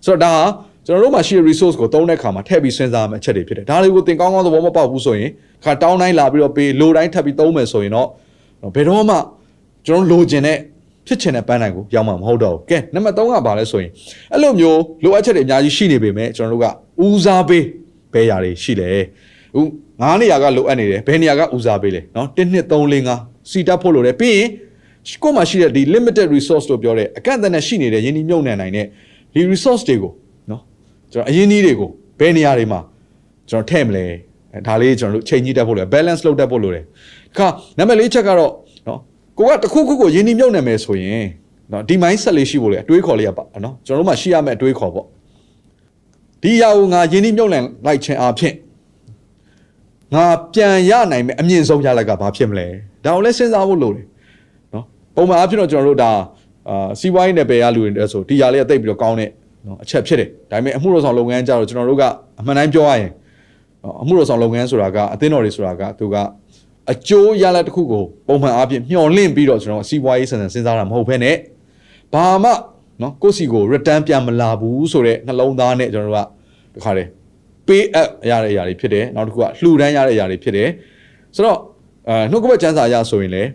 [0.06, 0.44] ဆိုတော့ဒါဟာ
[0.86, 5.30] ကျွန်တော်တို့မှာရှိတဲ့ resource ကိုသုံးတဲ့အခါမှာထည့်ပြီးစဉ်းစားမယ့်အချက်တွေဖြစ်တယ်ဒါတွေကိုသင်ကောင်းကောင်းသဘောမပေါက်ဘူးဆိုရင်
[5.64, 8.08] ခါတောင်းတိုင်းလာပြီးတော့ပေးလိုတိုင်းထပ်ပြီးသုံးမယ်ဆိုရင်တော့
[8.74, 9.16] ဘယ်တော့မှ
[9.86, 10.58] ကျွန်တော်လိုချင်တဲ့
[11.09, 13.91] ဖြစ်ချင်တဲ့ပန်းတိုင်ကိုရောက်မှာမဟုတ်တော့ဘူးကဲနံပါတ်3ကဘာလဲဆိုရင်
[14.33, 16.65] အဲ့လိုမျိုးလိုအပ်ချက်တွေအများကြီးရှိနေပေမဲ့ကျွန်တော်တို့က
[17.05, 17.63] ဦးစားပေး
[18.13, 18.89] ဘယ်ຢာတွေရှိလဲ
[19.59, 19.61] ဥ
[20.01, 24.49] ငါးနေရာကလိုအပ်နေတယ်ဘယ်နေရာကဦးစားပေးလဲเนาะ1 2 3 4 5စီတက်ဖို့လိုတယ်ပြီးရင်
[25.23, 28.85] ကိုယ်မှာရှိတဲ့ဒီ limited resource လို့ပြောတဲ့အကန့်အသတ်နဲ့ရှိနေတဲ့ယင်းဒီမြုပ်နှံနိုင်တဲ့
[29.33, 30.11] ဒီ resource တွေကို
[30.49, 30.61] เนาะ
[31.11, 31.89] ကျွန်တော်အရင်နည်းတွေကို
[32.19, 32.79] ဘယ်နေရာတွေမှာ
[33.49, 34.05] ကျွန်တော်ထည့်မလဲ
[34.67, 36.83] ဒါလေးကျွန်တော်တို့ချိန်ကြီးတက်ဖို့လိုတယ် balance လုပ်တက်ဖို့လိုတယ်
[37.37, 38.51] ခါနံပါတ်၄ချက်ကတော့
[38.85, 38.99] เนาะ
[39.38, 41.26] ကိုကတခုခုကိုယင်းနှမြုပ်နေမယ်ဆိုရင်
[41.72, 45.06] နော်ဒီ mindset လေးရှိဖို့လေအတွေးခေါ်လေးကပါနော်ကျွန်တော်တို့မှရှိရမယ့်အတွေးခေါ်ပေါ့
[46.42, 48.54] ဒီအရာကိုငါယင်းနှမြုပ်လိုက်ခြင်းအဖြစ်
[50.14, 52.66] ငါပြန်ရနိုင်မယ်အမြင့်ဆုံးရလိုက်ကဘာဖြစ်မလဲ
[53.04, 54.06] ဒါကိုလည်းစဉ်းစားဖို့လိုတယ်
[54.74, 54.84] နော်
[55.14, 56.12] ပုံမှန်အဖြစ်တော့ကျွန်တော်တို့ဒါ
[56.68, 59.30] အာစီးပွားရေးနယ်ပယ်ရလူတွေဆိုဒီຢာလေးကတိတ်ပြီးတော့ကောင်းတဲ့
[59.66, 62.04] နော်အချက်ဖြစ်တယ်ဒါပေမဲ့အမှုတော်ဆောင်လုပ်ငန်းကြတော့ကျွန်တော်တို့က
[62.40, 63.10] အမှန်တိုင်းပြောရရင်
[64.02, 66.16] အမှုတော်ဆောင်လုပ်ငန်းဆိုတာကအသင်းတော်တွေဆိုတာကသူက
[66.92, 71.36] အကျိုးရလဒ်တစ်ခုကိုပုံမှန်အားဖြင့်မျှော်လင့်ပြီးတော့ကျွန်တော်စီးပွားရေးဆန်ဆန်စဉ်းစားတာမဟုတ်ဘဲနဲ့
[72.14, 72.50] ဘာမှ
[73.02, 76.26] နော်ကိုယ့်စီကို return ပြန်မလာဘူးဆိုတဲ့နှလုံးသားနဲ့ကျွန်တော်တို့က
[76.74, 77.08] ဒီခါတယ်
[77.66, 80.68] pay up ရတဲ့အရာတွေဖြစ်တယ်နောက်တစ်ခုကလှူဒန်းရတဲ့အရာတွေဖြစ်တယ်
[81.34, 81.58] ဆိုတော့
[82.08, 83.48] အဲနှုတ်ကပတ်ကျမ်းစာရဆိုရင်လည်း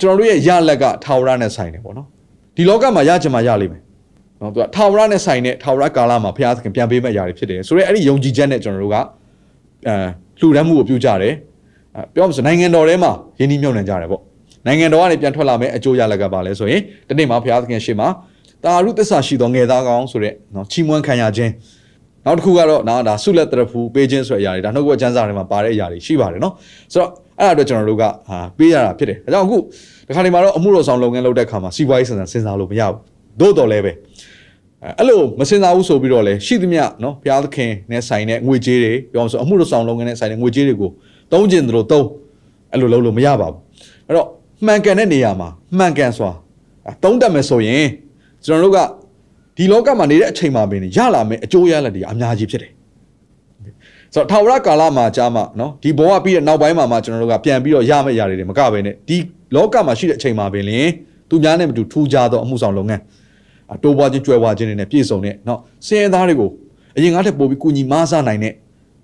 [0.00, 2.06] ကျွန်တော်တို့ရဲ့ရလက်ကထာဝရနဲ့ဆိုင်တယ်ပေါ့နော်
[2.56, 3.82] ဒီလောကမှာရချင်မှရလိမ့်မယ်
[4.40, 9.94] နော်သူကထာဝရနဲ့ဆိုင်တဲ့ထာဝရကာလမှာဘုရားသခင်ပြန်ပေးမဲ့ຢာတွေဖြစ်တယ်ဆိုတော့အဲ့ဒီယုံကြည်ချက်နဲ့ကျွန်တော်တို့ကအဲ
[10.40, 11.51] လှူဒန်းမှုကိုပြုကြတယ်အဲ
[12.14, 14.22] ပြောမှဆိုနိုင်ငံတော်ထဲမှာယင်းနှိမ့်မြုပ်နှံကြတယ်ပေါ့
[14.66, 18.08] နိုင်ငံတော်ကနေပြန်ထွက်လာမဲ့အကျိုးရလက်ကပါလဲဆိုရင်ဒီနေ့မှာဘုရားသခင်ရှေ့မှာ
[18.64, 21.52] တာရုသစ္စာရှိသောငယ်သားကောင်းဆိုတဲ့နော်ချီးမွမ်းခံရခြင်း
[22.26, 26.54] နောက်တစ်ခုကတော့ဒါဒါဆုလက်တရဖူပေးခြင်းဆိုတဲ့အရာတွေဒါနှုတ်ကပကျမ်းစာတွေမှာပါတဲ့အရာတွေရှိပါတယ်နော်
[26.92, 29.56] ဆိုတော့အဲ့ဒါအတွက်ကျွန်တော်တို့ကဟာပေးရတာဖြစ်တယ်ဒါကြောင့်အခု
[30.06, 32.96] ဒီခါဒီမှာတော့အမှုတော်ဆောင်လုပ်ငန်းလုပ်တဲ့အခါမှာစီးပွားရေးစဉ်းစားစဉ်းစားလို့မရဘူး
[33.40, 33.92] သို့တော်လည်းပဲ
[34.98, 40.90] အဲ့လိုမစင်စားဘူးဆိုပြီးတော့လေရှိသမျှနော်ဘုရားသခင်နဲ့ဆိုင်တဲ့ငွေကြေးတွေပြောအောင်ဆိုအမှုတော်ဆောင်လုပ်ငန်းနဲ့ဆိုင်တဲ့ငွေကြေးတွေကို
[41.32, 42.06] သုံးကျင်သလိုသုံး
[42.72, 43.60] အဲ့လိုလုပ်လို့မရပါဘူး
[44.06, 44.28] အဲ့တော့
[44.66, 45.48] မှန်ကန်တဲ့နေရာမှာ
[45.78, 46.30] မှန်ကန်စွာ
[47.02, 47.86] သုံးတတ်မယ်ဆိုရင်
[48.44, 48.78] ကျွန်တော်တို့က
[49.56, 52.72] ဒီလောကမှာနေတဲ့အချိန်မှာပင်ရလာမယ့်အကျိုးရလဒ်တွေအများကြီးဖြစ်တယ်
[54.14, 59.16] ဆိုတော့ထာဝရကာလမှာကြာမှနော်ဒီဘဝပြီးတဲ့နောက်ပိုင်းမှာမှကျွန်တော်တို့ကပြန်ပြီးတော့ရမယ့်ຢာတွေတွေမကဘဲနဲ့ဒီ
[59.54, 60.88] လောကမှာရှိတဲ့အချိန်မှာပင်လင်
[61.28, 63.02] သူများနဲ့မတူထူးခြားသောအမှုဆောင်လုပ်ငန်း
[63.74, 66.50] အတိုးပွားခြင်းကြွယ်ဝခြင်းတွေနဲ့ပြည့်စုံတဲ့နော်စင်ရသားတွေကို
[66.96, 68.52] အရင်ကထက်ပိုပြီးကုညီမဆနိုင်တဲ့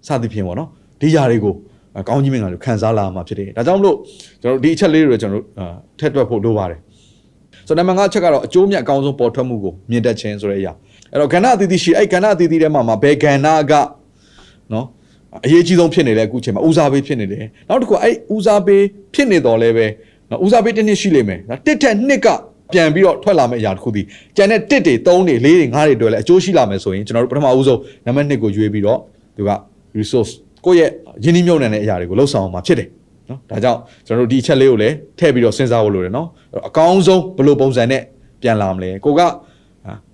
[0.07, 0.69] စသဖြင့်ပေါ့နော်
[1.01, 1.55] ဒီຢာတွေကို
[2.09, 3.97] ကောင်းကြီးမင်္ဂလာတွေခံစားလာမှာဖြစ်တယ်ဒါကြောင့်မလို့
[4.43, 6.79] ကျွန်တော်ဒီအချက်လေးတွေကျွန်တော်တို့ထက်တွက်ဖို့လိုပါတယ်
[7.67, 10.73] ဆိုတော့နံပါတ်5ချက်ကတော့အကျိုးမြတ်အကောင်းဆုံးပေါ်ထွက်မှုကိုမြင်တတ်ခြင်းဆိုတဲ့အရာ
[11.13, 13.73] အဲ့တော့ကဏ္ဍအသီးသီးရှိအဲ့ကဏ္ဍအသီးသီးထဲမှာမှာဘယ်ကဏ္ဍက
[14.73, 14.87] နော်
[15.45, 18.83] အရေးကြီးဆုံးဖြစ်နေလဲအခုချိန်မှာဦးစားပေးဖြစ်နေတယ်နောက်တစ်ခုအဲ့ဦးစားပေး
[19.15, 19.87] ဖြစ်နေတော့လဲပဲ
[20.31, 22.29] နော်ဦးစားပေးတစ်နှစ်ရှိလိမ့်မယ်နော်တစ်ထက်နှစ်က
[22.73, 24.03] ပြန်ပြီးတော့ထွက်လာမယ့်အရာတစ်ခုဒီ
[24.37, 28.99] ကျန်တဲ့တစ်တွေ3တွေ4တွေ5တွေတွေ့လဲအကျိုးရှိလာမယ်ဆိုရင်ကျွန်တော်တို့ပထမဦးဆုံးနံပါတ်1ကိုရွေးပြီးတော့
[29.37, 29.51] သူက
[29.99, 30.33] resource
[30.65, 30.91] ကိုယ့်ရဲ့
[31.25, 32.89] ယင်းနှိမ့်မြုပ်နှံတဲ့အရာတွေကိုလှုပ်ဆောင်မှာဖြစ်တယ်
[33.31, 36.27] နော်ဒါကြောင့်ကျွန်တော်တို့ဒီအချက်လေးကိုလည်းထည့်ပြီးတော့စဉ်းစားဖို့လိုတယ်နော်
[36.69, 38.03] အကောင်းဆုံးဘယ်လိုပုံစံနဲ့
[38.43, 39.21] ပြန်လာမလဲကိုက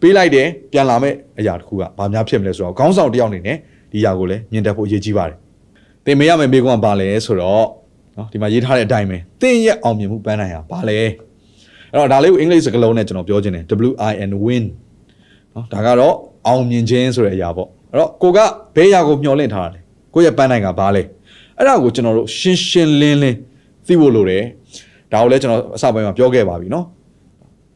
[0.01, 3.57] ပေးလိုက်တယ်ပြန်လာမယ့်အရာတစ်ခုကဘာများဖြစ်မလဲဆိုတော့ခေါင်းဆောင်တစ်ယောက်အနေနဲ့
[3.93, 5.37] ဒီຢာကိုလည်းမြင်တတ်ဖို့အရေးကြီးပါတယ်
[6.05, 7.67] သင်မေးရမယ့်မေးခွန်းကဘာလဲဆိုတော့
[8.17, 11.11] နော်ဒီမှာရေးထားတဲ့အတိုင်းပဲသင်ရဲ့အောင်မြင်မှုပန်းနိုင်ဟာဘာလဲအဲ့
[11.95, 14.65] တော့ဒါလေးကိုအင်္ဂလိပ်စကားလုံးနဲ့ကျွန်တော်ပြောချင်တယ် W I N win
[15.55, 16.15] နော်ဒါကတော့
[16.47, 18.39] အောင်မြင်ခြင်းဆိုတဲ့အရာပေါ့အဲ့တော့ကိုက
[18.77, 19.81] ဘဲရာကိုမျှော်လင့်ထားတာလေ
[20.14, 21.04] ကိုရဲ့ပန်းနိုင်ကဘာလဲ
[21.58, 23.38] အဲ့ဒါကိုကျွန်တော်တို့ရှင်းရှင်းလင်းလင်း
[23.88, 24.44] သိဖို့လိုတယ်
[25.12, 26.86] ဒါကိုလည်းကျွန်တော်အစပိုင်းမှာပြောခဲ့ပါပြီနော်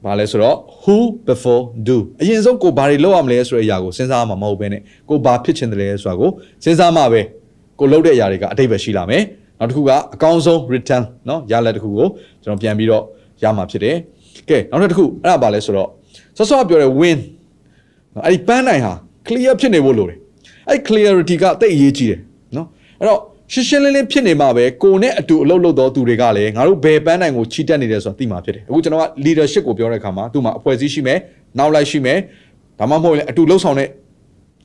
[0.06, 0.98] ဘာလဲဆိုတော့ who
[1.28, 6.30] before do အရင်ဆုံးကိုဘာတွေလုပ်ရမလဲဆိုတဲ့အရာကိုစဉ်းစားမှာမဟုတ်ဘဲနဲ့ကိုဘာဖြစ်ချင်တယ်လဲဆိုတာကို
[6.63, 7.22] စဉ်းစားမှပဲ
[7.80, 9.24] ကိုလုပ်တဲ့အရာတွေကအတိတ်ပဲရှိလာမယ်
[9.60, 12.08] နောက်တစ်ခုကအကောင်းဆုံး return เนาะရလက်တစ်ခုကို
[12.44, 13.04] ကျွန်တော်ပြန်ပြီးတော့
[13.44, 13.96] ရမှာဖြစ်တယ်
[14.50, 15.90] ကဲနောက်တစ်ခုအဲ့ဒါဘာလဲဆိုတော့
[16.38, 17.20] ဆော့ဆော့ပြောတဲ့ win
[18.25, 18.94] အဲ့ဒီပန်းနိုင်ဟာ
[19.28, 20.18] clear ဖြစ်နေဖို့လိုတယ်
[20.70, 22.27] အဲ့ clarity ကတိတ်အရေးကြီးတယ်เนาะ
[23.00, 23.21] အဲ့တော့
[23.52, 31.18] ရှင်းရှင်းလင်းလင်းဖြစ်နေမှာပဲကိုနဲ့အတူအလုပ်လုပ်တော့သူတွေကလည်းငါတို့ဘယ်ပန်းနိုင်ကိုချီတက်နေတယ်ဆိုတာသိမှာဖြစ်တယ်အခုကျွန်တော်က leadership ကိုပြောတဲ့အခါမှာသူ့မှာအဖွဲ့အစည်းရှိမယ်
[31.59, 32.18] နောက်လိုက်ရှိမယ်
[32.79, 33.88] ဒါမှမဟုတ်လည်းအတူလှုပ်ဆောင်တဲ့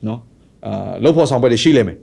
[0.06, 0.20] နော်
[0.66, 1.98] အာလှုပ်ဖော်ဆောင်ပွဲတွေရှိလိမ့်မယ်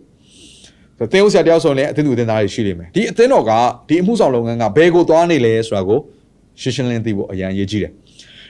[0.97, 3.51] ဆိုတော့တင်းဦးဆရာတယောက်ဆိုရင်လည်းအသင်းသူအသင်းသားတွေရှိလိမ့်မယ်ဒီအသင်းတော်က
[3.89, 5.99] ဒီအမှုဆောင်လုပ်ငန်းကဘယ်ကိုသွားနေလဲဆိုတာကို
[6.62, 7.91] ရှင်းရှင်းလင်းလင်းသိဖို့အရန်ရေးကြီးတယ်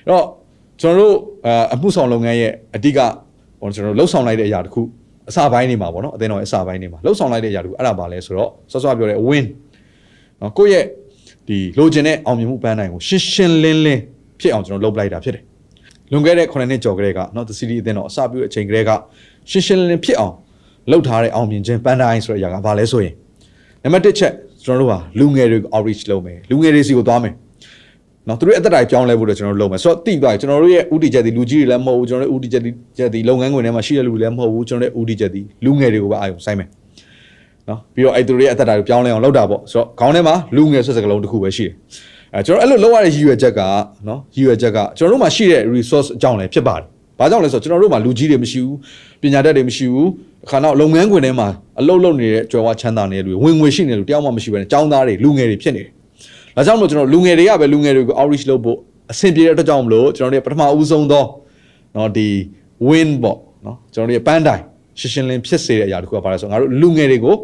[0.06, 0.26] အဲ့တော့
[0.82, 1.16] ကျွန်တော်တို့
[1.74, 3.00] အမှုဆောင်လုပ်ငန်းရဲ့အဓိက
[3.74, 4.82] ကျွန်တော်တို့လှုပ်ဆောင်လိုက်တဲ့အရာတစ်ခု
[5.30, 9.46] အစပိုင်းနေမှာပေါ့နော်အသင်းတော်ရဲ့အစပိုင်းနေမှာလှုပ်ဆောင်လိုက်တဲ့အရာတူအဲ့ဒါပါလဲဆိုတော့စောစောပြောတဲ့ win
[10.42, 10.86] နော်ကိုယ့်ရဲ့
[11.48, 14.02] ဒီလိုချင်တဲ့အောင်မြင်မှုပန်းတိုင်းကိုရှင်းရှင်းလင်းလင်း
[14.40, 15.44] ဖြစ်အောင်ကျွန်တော်လုပ်လိုက်တာဖြစ်တယ်
[16.12, 18.90] လွန်ခဲ့တဲ့9နှစ်ကျော်ကလေးကနော် the city အသင်းတော်အစပြုတဲ့အချိန်ကလေးက
[19.50, 20.36] ရှင်းရှင်းလင်းလင်းဖြစ်အောင်
[20.92, 23.14] လုပ်ထားတဲ့အောင်မြင်ခြင်းပန်းတိုင်းဆိုတဲ့အရာကဘာလဲဆိုရင်
[23.84, 24.34] နံပါတ်1ချက်
[24.66, 27.34] ကျွန်တော်တို့ဟာလူငယ်တွေကို outreach လုပ်မယ်လူငယ်တွေစီကိုသွားမယ်
[28.32, 36.68] နော်သူတို့အသက်တိုင်ပြောင်းလဲဖို့တော့ကျွန်တော်တို့လုပ်မယ်ဆိုတော့တိသွားကျွန်တော်တို့ရဲ့ဥတီချက်ဒီလူကြီးတွေလည်းမဟုတ်ဘူးကျွန်တော်တို့ဥတီချက်ဒီချက်ဒီလုပ်ငန်းခွင်ထဲမှာရှိတဲ့လူတွေလည်းမဟုတ်ဘူးကျွန်တော်တို့ဥတီချက်ဒီလူငယ်တွေကိုပဲအာရုံစိုက်မယ်
[37.70, 41.74] နော်ပြီးတော့အဲ့သူတို့ရဲ့အသက်တိုင်ကိုပြောင်းလဲအောင်လုပ်တာပေါ့ဆိုတော့ခေါင်းထဲမှာလူငယ်ဆိုတဲ့စကားလုံးတစ်ခုပဲရှိတယ်
[42.36, 43.62] အဲကျွန်တော်အဲ့လိုလုပ်ရတဲ့ရည်ရွယ်ချက်က
[44.08, 46.86] နော်ရည်ရွယ်ချက်ကကျွန်တော်တို့မှာရှိတဲ့ resource အကြောင်းလည်းဖြစ်ပါတယ်
[47.20, 48.78] ဘာကြောင့်လဲဆိုတော့ကျွန်တော်တို့မှာလူကြီးတွေမရှိဘူး
[49.22, 50.10] ပညာတတ်တွေမရှိဘူး
[50.50, 51.48] ခါတော့လုပ်ငန်းခွင်ထဲမှာ
[51.80, 55.92] အလုပ်လုပ်နေတဲ့ကြွယ်ဝချမ်းသာနေတဲ့လူဝင်ငွေရှိနေတဲ့လူတယောက်မှမရှိဘဲနဲ့ចောင်းသားတွေလူငယ်တွေဖြစ်နေတယ်။
[56.57, 58.79] ဒါကြောင့်မို့ကျွန်တော်လူငယ်တွေကပဲလူငယ်တွေကို outreach လုပ်ဖို့
[59.13, 61.25] အဆင်ပြေတဲ့အတွက်ကြောင့်မလို့ကျွန်တော်တို့ပထမဦးဆုံးသော
[61.95, 62.29] เนาะဒီ
[62.89, 64.63] win ပေါ့เนาะကျွန်တော်တို့ပန်းတိုင်
[65.01, 67.35] ရှင်းရှင်းလင်းဖြစ်စေတဲ့အရာတခုကဘာလဲဆိုတော့ငါတို့လူငယ်တွေကို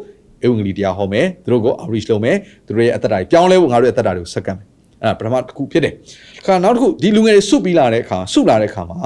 [0.44, 4.66] ဧဝံဂေလိတရားဟောမယ်သူတို့ကို outreach လုပ်မယ်သူတို့ရဲ့အသက်တာပြောင်းလဲဖို့ငါတို့ရဲ့အသက်တာတွေကိုစက္ကန့်မယ်
[5.02, 5.94] အဲ့ဒါပထမတစ်ခုဖြစ်တယ်။
[6.46, 8.98] ခါနောက်တစ်ခုဒီလူငယ်တွေစုပြီးလာတဲ့အခါစုလာတဲ့အခါမှာ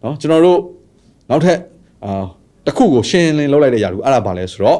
[0.00, 0.58] เนาะကျွန်တော်တို့
[1.30, 1.58] နောက်ထပ်
[2.04, 2.24] အာ
[2.66, 4.78] တစ်ခုကိုရှင်းလင်းလုပ်လိုက်တဲ့ຢာတခုအဲ့ဒါဘာလဲဆိုတော့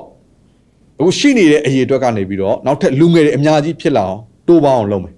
[1.01, 5.14] အခုရှိနေတဲ့အရေးအတွက်ကနေပြီးတော့နောက်ထပ်လူငယ်တွေအများကြီးဖြစ်လာအောင် တိုးပေါင်းအောင်လုပ်မယ်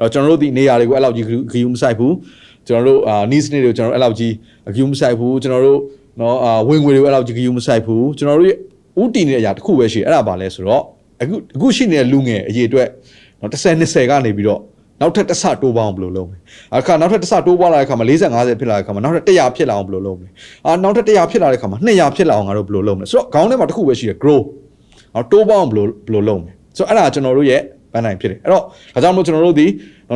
[0.00, 2.14] အဲ့တော့ကျွန်တော်တို့ဒီနေရာတွေကိုအဲ့လောက်ကြီးဂယူမဆိုင်ဘူး
[2.66, 4.32] ကျွန်တော်တို့အာ needs တွေကိုကျွန်တော်တို့အဲ့လောက်ကြီး
[4.74, 5.80] ဂယူမဆိုင်ဘူးကျွန်တော်တို့
[6.20, 8.58] နော်အာဝင်ငွေတွေကိုအဲ့လောက်ကြီးဂယူမဆိုင်ဘူးကျွန်တော်တို့ရဲ့
[9.02, 10.82] ဥတီနေတဲ့အရာတစ်ခုပဲရှိအဲ့ဒါဘာလဲဆိုတော့
[11.22, 12.88] အခုအခုရှိနေတဲ့လူငယ်အရေးအတွက်
[13.40, 14.60] နော်10 20ကနေပြီးတော့
[15.00, 16.38] နောက်ထပ်တစ်ဆတိုးပေါင်းဘယ်လိုလုပ်မလဲ
[16.76, 20.28] အခါနောက်ထပ်တစ်ဆတိုးပေါင်းလာတဲ့အခါမှာ40 50ဖြစ်လာတဲ့အခါမှာနောက်ထပ်100ဖြစ်လာအောင်ဘယ်လိုလုပ်မလဲ
[20.66, 24.40] အာနောက်ထပ်100ဖြစ်လာတဲ့အခါမှာ200ဖြစ်လာအောင်ငါတို့ဘယ်လိုလုပ်မလဲဆိုတော့ခေါင်းထဲမှာတစ်ခုပဲရှိတယ် grow
[25.14, 27.60] နောက်တိုးပေါင်းဘယ်လိုဘယ်လိုလုပ်မလဲဆိုတော့အဲ့ဒါကျွန်တော်တို့ရဲ့
[27.92, 28.62] ပန်းနိုင်ဖြစ်တယ်အဲ့တော့
[28.94, 29.66] ဒါကြောင့်မို့ကျွန်တော်တို့ဒီ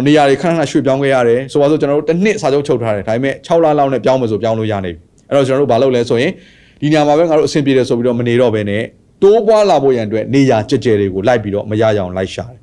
[0.07, 6.33] နေရာတွေခဏခဏရွှေ့ပြောင်းခဲ့ရတယ်ဆိုပါစို့ကျွန်တော်တို့တစ်နှစ်စာချုပ်ချုပ်ထားတယ်ဒါပေမဲ့6လလောက်နဲ့ပြောင်းမယ်ဆိုပြောင်းလို့ရနေပြီအဲ့တော့ကျွန်တော်တို့ဘာလုပ်လဲဆိုရင်
[6.81, 8.83] ဒီနေရာမှာပဲငါတို့အဆင်ပြေတယ်ဆိုပြီးတော့မနေတော့ဘဲနဲ့
[9.23, 12.61] တိုးပွားလာဖို့ရန်အတွက်နေရာကြက်ကြဲတွေကိုလိုက်ပြီးတော့မရရအောင်လိုက်ရှာတယ်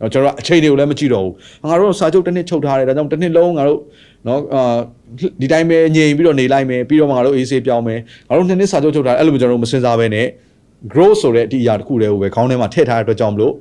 [0.00, 1.34] တော့ကျွန်တော်အချိန်တွေကိုလည်းမကြည့်တော့ဘူး
[1.70, 3.80] ငါတို့စာချုပ်တစ်နှစ်ချုပ်ထားတယ်ဒါကြောင့်တစ်နှစ်လုံးငါတို့
[4.26, 4.76] နော်အာ
[5.40, 10.26] ဒီတိုင်းပဲငြိမ်ပြီးတော့နေလိုက်မယ်ပြီးတော့မှငါတို့အေးဆေးပြောင်းမယ်ငါတို့နှစ်နှစ်စာချုပ်ချုပ်ထားတယ်အဲ့လိုမျိုးကျွန်တော်တို့မစင်စားဘဲနဲ့
[10.92, 13.52] growth ဆိုတဲ့ဒီအရာတစ်ခုတည်းကိုပဲခေါင်းထဲမှာထည့်ထားတဲ့အတွက်ကြောင့်မလို့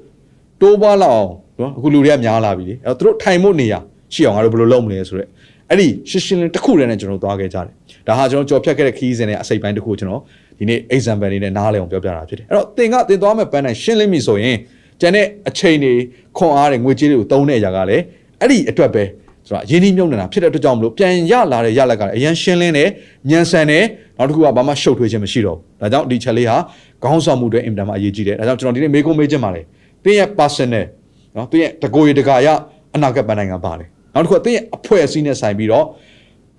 [0.62, 3.76] တိုးပွားလာအောင်နော်အခုလူတွေကများလာပြီလေအဲ့တော့သူတို့ထိုင်ဖို့နေရ
[4.13, 5.30] ရှိအောင်ငါတို့ဘယ်လိုလုပ်မလဲဆိုတော့
[5.69, 7.65] အဲ့ဒီရှင်းရှင်းလင်းတစ်ခုတည်းနဲ့ကျွန်တော်တို့သွားခဲ့ကြတယ်
[8.08, 10.22] ဒါဟာကျွန်တော်ကြော်ဖြတ်ခဲ့တဲ့ခီးစဉ်နဲ့အစိပ်ပိုင်းတစ်ခုကျွန်တော်
[10.60, 14.58] ဒီနေ့ example အနေနဲ့နားလည်အောင်ပြောပြတာဖြစ်တယ်အဲ့တော့သင်ကသင်သွားမဲ့ပန်းတိုင်းရှင်းလင်းပြီဆိုရင်
[15.02, 15.93] ကျန်တဲ့အချိန်တွေ
[16.38, 18.04] ခွန်အားတွေငွေကြေးတွေကိုသုံးတဲ့အရာကလည်း
[18.41, 19.04] အဲ့ဒီအတွက်ပဲ
[19.48, 22.89] ဆိုတော့ရင်းနှီးမြုပ်နှံတာဖြစ်တဲ့အတွက်ကြောင့်မလို့ပြန်ရလာတဲ့ရလက်ကလည်းအရင်ရှင်းလင်းတယ်
[23.30, 23.84] မြန်ဆန်တယ်
[24.17, 26.58] နောက်တစ်ခုကဘာမှရှုပ်ထွေးခြင်းမရှိတော့ဘူးဒါကြောင့်ဒီချက်လေးဟာ
[27.04, 29.62] ခေါင်းဆောင်မှုတွေအင်တာမှာအရေးကြီးတယ်ဒါကြောင့်ကျွန်တော်ဒီနေ့မေးခွန်းမေးခြင်းပါလေ
[30.04, 30.86] သင်ရဲ့ personal
[31.36, 32.48] နော်သင်ရဲ့တကိုယ်ရတကာရ
[32.96, 35.86] အနာဂတ်ပန်းတိုင်းကပါလေနောက်တစ်ခုကသင်ရဲ့အဖွဲ့အစည်းနဲ့ဆိုင်ပြီးတော့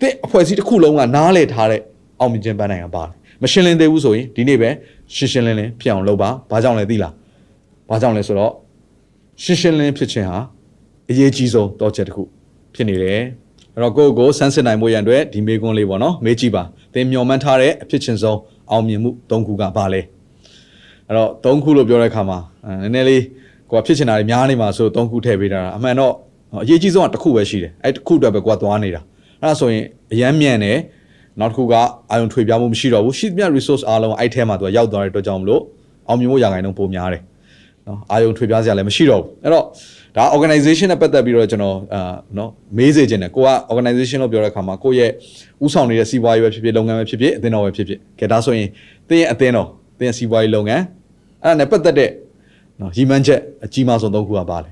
[0.00, 1.80] သင်အဖွဲ့အစည်းတစ်ခုလုံးကနားလည်ထားတဲ့
[2.20, 4.70] အောင်မြင်ခြင်းပန်းတိုင်းကပါလေမရှင်းလင်းသေးဘူးဆိုရင်ဒီနေ့ပဲ
[5.14, 7.12] ရှင်းရှင်းလင်းလင်းဖြစ်အောင်လုပ်ပါဘာကြောင့်လဲသိလား
[7.90, 8.52] ဘာကြောင့်လဲဆိုတော့
[9.42, 10.38] ရှင်းရှင်းလင်းဖြစ်ခြင်းဟာ
[11.10, 12.22] အရေးကြီးဆုံးတော့ချက်တစ်ခု
[12.74, 13.20] ဖြစ်နေတယ်
[13.74, 16.62] အဲ့တော့ကိုယ့်ကိုယ်ဆန်းစစ်နိုင်မှုရန်အတွက်ဒီမေးခွန်းလေးပေါ့နော်မေးကြည့်ပါ
[16.94, 18.38] သင်မျှော်မှန်းထားတဲ့အဖြစ်ချင်းဆုံး
[18.70, 20.00] အောင်မြင်မှု၃ခုကဘာလဲ
[21.08, 22.38] အဲ့တော့၃ခုလို့ပြောတဲ့အခါမှာ
[22.82, 23.22] နည်းနည်းလေး
[23.70, 26.12] ကိုကဖြစ်ချင်တာတွေများနေမှာဆို၃ခုထည့်ပေးတာအမှန်တော့
[26.62, 29.00] အရေးကြီးဆုံးကတစ်ခုပဲရှိတယ်အဲ့တစ်ခုအတွက်ပဲကိုကသွားနေတာ
[29.40, 30.78] အဲ့ဒါဆိုရင်အရန်မြန်တယ်
[31.40, 31.74] နောက်တစ်ခုက
[32.10, 35.62] အာယုံထွေပြမှုမရှိတော့ဘူးရှိသမျှ resource အားလုံးအဲ့ထဲမှာသူကရောက်သွားတဲ့အတွက်ကြောင့်မလို့
[36.08, 37.22] အောင်မြင်ဖို့ရဂိုင်နှုန်းပိုများတယ်
[37.86, 39.64] နော်အာယုံထွေပြစရာလည်းမရှိတော့ဘူးအဲ့တော့
[40.16, 45.10] ဒါ organization နဲ့ပတ်သက်ပြီးတော့ကျွန်တော်အာနော်မေးစေခြင်းတယ်ကိုက organization လို့ပြောတဲ့အခါမှာကိုယ့်ရဲ့
[45.64, 48.68] ဥဆောင်နေတဲ့စီးပွားရေးပဲဖြစ်ဖြစ်လုပ်ငန်းပဲဖြစ်ဖြစ်အသင်းတော်ပဲဖြစ်ဖြစ်ကဲဒါဆိုရင်
[49.08, 49.68] တင်းရဲ့အသင်းတော်
[49.98, 50.82] တင်းရဲ့စီးပွားရေးလုပ်ငန်း
[51.42, 52.10] အဲ့ဒါနဲ့ပတ်သက်တဲ့
[52.80, 54.70] နော်ရီမန်းချက်အကြီးမားဆုံးသုံးခုကပါလေ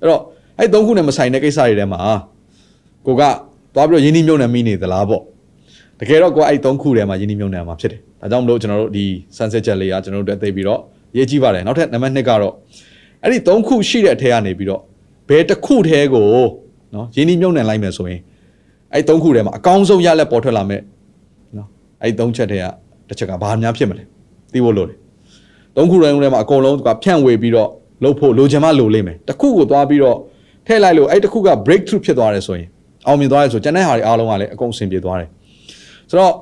[0.00, 0.20] အဲ့တော့
[0.58, 2.00] အဲ့သုံးခုနဲ့မဆိုင်တဲ့ကိစ္စတွေထဲမှာ
[3.06, 3.22] ကိုက
[3.74, 5.22] သွားပြီးတော့ယင်းနှိမ့်မြုံနှံမိနေသလားပေါ့
[6.00, 9.04] တကယ်တော့ကိုအဲ့သုံးခုထဲမှာယင်းနှိမ့်မြုံနှံမှာဖြစ်တယ်ဒါကြောင့်မလို့ကျွန်တော်တို့ဒီ
[9.36, 10.80] sunset ချက်လေးကကျွန်တော်တို့တက်သိပြီးတော့
[11.16, 12.54] ရေးကြည့်ပါတယ်နောက်ထပ်နံပါတ်2ကတော့
[13.22, 14.80] အဲ့ဒီ၃ခုရှိတဲ့အထက်ကနေပြီးတော့
[15.28, 16.26] ဘယ်တစ်ခုထဲကို
[16.94, 18.20] နော်ရင်းနှီးမြုပ်နှံလိုက်မယ်ဆိုရင်
[18.92, 20.82] အဲ့၃ခုထဲမှာအကောင်းဆုံးရလက်ပေါ်ထွက်လာမယ်
[21.56, 21.68] နော်
[22.02, 22.64] အဲ့၃ချက်ထဲက
[23.08, 24.02] တစ်ချက်ကဘာများဖြစ်မလဲ
[24.52, 24.96] သိဖို့လိုတယ်
[25.76, 27.70] ၃ခုထဲမှာအကုန်လုံးကဖြန့်ဝေပြီးတော့
[28.04, 30.16] လုပ်ဖို့လိုချင်မှလိုလိမ့်မယ်တစ်ခုကိုသွားပြီးတော့
[30.66, 32.68] ထည့်လိုက်လို့အဲ့တစ်ခုက breakthrough ဖြစ်သွားတယ်ဆိုရင်
[33.06, 35.28] အောင်မြင်သွားတယ်ဆိုကျန်တဲ့ဟာတွေအားလုံးကလည်းအကုန်အဆင်ပြေသွားတယ်
[36.10, 36.32] ဆိုတော့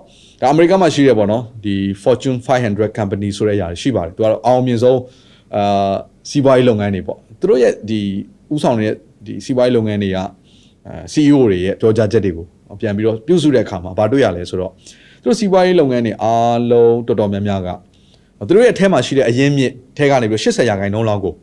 [0.41, 5.01] ဒါအမေရိကမှာရှိရပေါ့နော်ဒီ Fortune 500 company ဆိုတဲ့ຢာရှိပါတယ်သူကတော့အောင်မြင်ဆုံး
[5.57, 5.93] အာ
[6.31, 8.01] စီးပွားရေးလုပ်ငန်းတွေပေါ့သူတို့ရဲ့ဒီ
[8.55, 10.23] ဥဆောင်နေတဲ့ဒီစီးပွားရေးလုပ်ငန်းတွေကအဲ
[11.13, 12.47] CEO တွေရဲ့ပြောကြားချက်တွေကို
[12.81, 14.73] ပြန်ပြီးတော့ပြုစုတဲ့အခါမှာဘာတွေ့ရလဲဆိုတော့
[15.23, 17.69] သူတို့စီးပွားရေးလုပ်ငန်းတွေအားလုံးတော်တော်များများက
[18.49, 21.35] သူတို့ရဲ့အထက်မှာရှိတဲ့အရင်းမြစ်ထဲကနေပြီး80ရာခိုင်နှုန်းလောက်ကို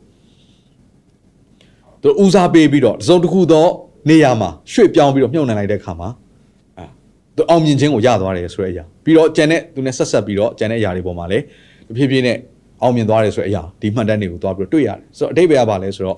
[2.01, 3.65] သူဦးစားပေးပြီးတော့တစ်စုံတစ်ခုသော
[4.09, 6.09] နေရာမှာရွှေ့ပြောင်းပြီးတော့မြုပ်နှံလိုက်တဲ့အခါမှာ
[6.77, 6.85] အဲ
[7.35, 11.43] သူအောင်မြင်ခြင်းကိုရသွားတယ်ဆိုတဲ့အရာပြီးတော့ကျန်တဲ့သူနဲ့ဆက်ဆက်ပြီးတော့ကျန်တဲ့အရာတွေပေါ်မှာလည်း
[11.87, 12.37] တဖြည်းဖြည်းနဲ့
[12.81, 16.17] အောင်မြင်သွားတယ်ဆိုတဲ့အရာဒီမှတ်တမ်းတွေကိုသွားပြီးတော့တွေ့ရတယ်ဆိုတော့အတိတ်ဘယ်ကပါလဲဆိုတော့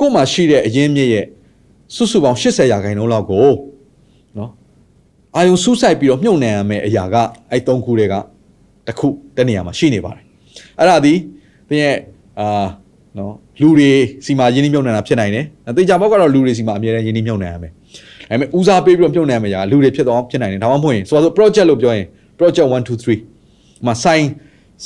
[0.00, 1.24] ကို့မှာရှိတဲ့အရင်းမြစ်ရဲ့
[1.94, 3.48] စုစုပေါင်း80ရာခိုင်နှုန်းလောက်ကို
[4.38, 4.50] နော်
[5.36, 7.16] အာယုံစူးစိုက်ပြီးတော့မြုပ်နှံရမယ့်အရာက
[7.50, 8.14] အဲ့၃ခုတွေက
[8.88, 10.24] တစ်ခုတနေရာမှာရှိနေပါတယ်
[10.78, 11.14] အဲ့ဒါဒီ
[11.68, 11.96] သင်ရဲ့
[12.40, 12.66] အာ
[13.18, 13.90] နော်လူတွေ
[14.26, 15.44] စီမှာယင်းနှိမ့်မြုပ်နှံတာဖြစ်နိုင်တယ်။
[15.76, 17.72] တေချာဘောက်ကတော့လူတွေစီမှာအမြဲတမ်းယင်းနှိမ့်မြုပ်နှံရမယ်။
[18.28, 22.06] ဒါပေမဲ့ဦးစားပေးပြီးတော့မြုပ်နှံရမယ့်အရာလူတွေဖြစ်တော့ဖြစ်နိုင်တယ်။ဒါမှမဟုတ်ရင်ဆိုတော့ project လို့ပြောရင်
[22.38, 24.24] project 1 2 3မှာ sign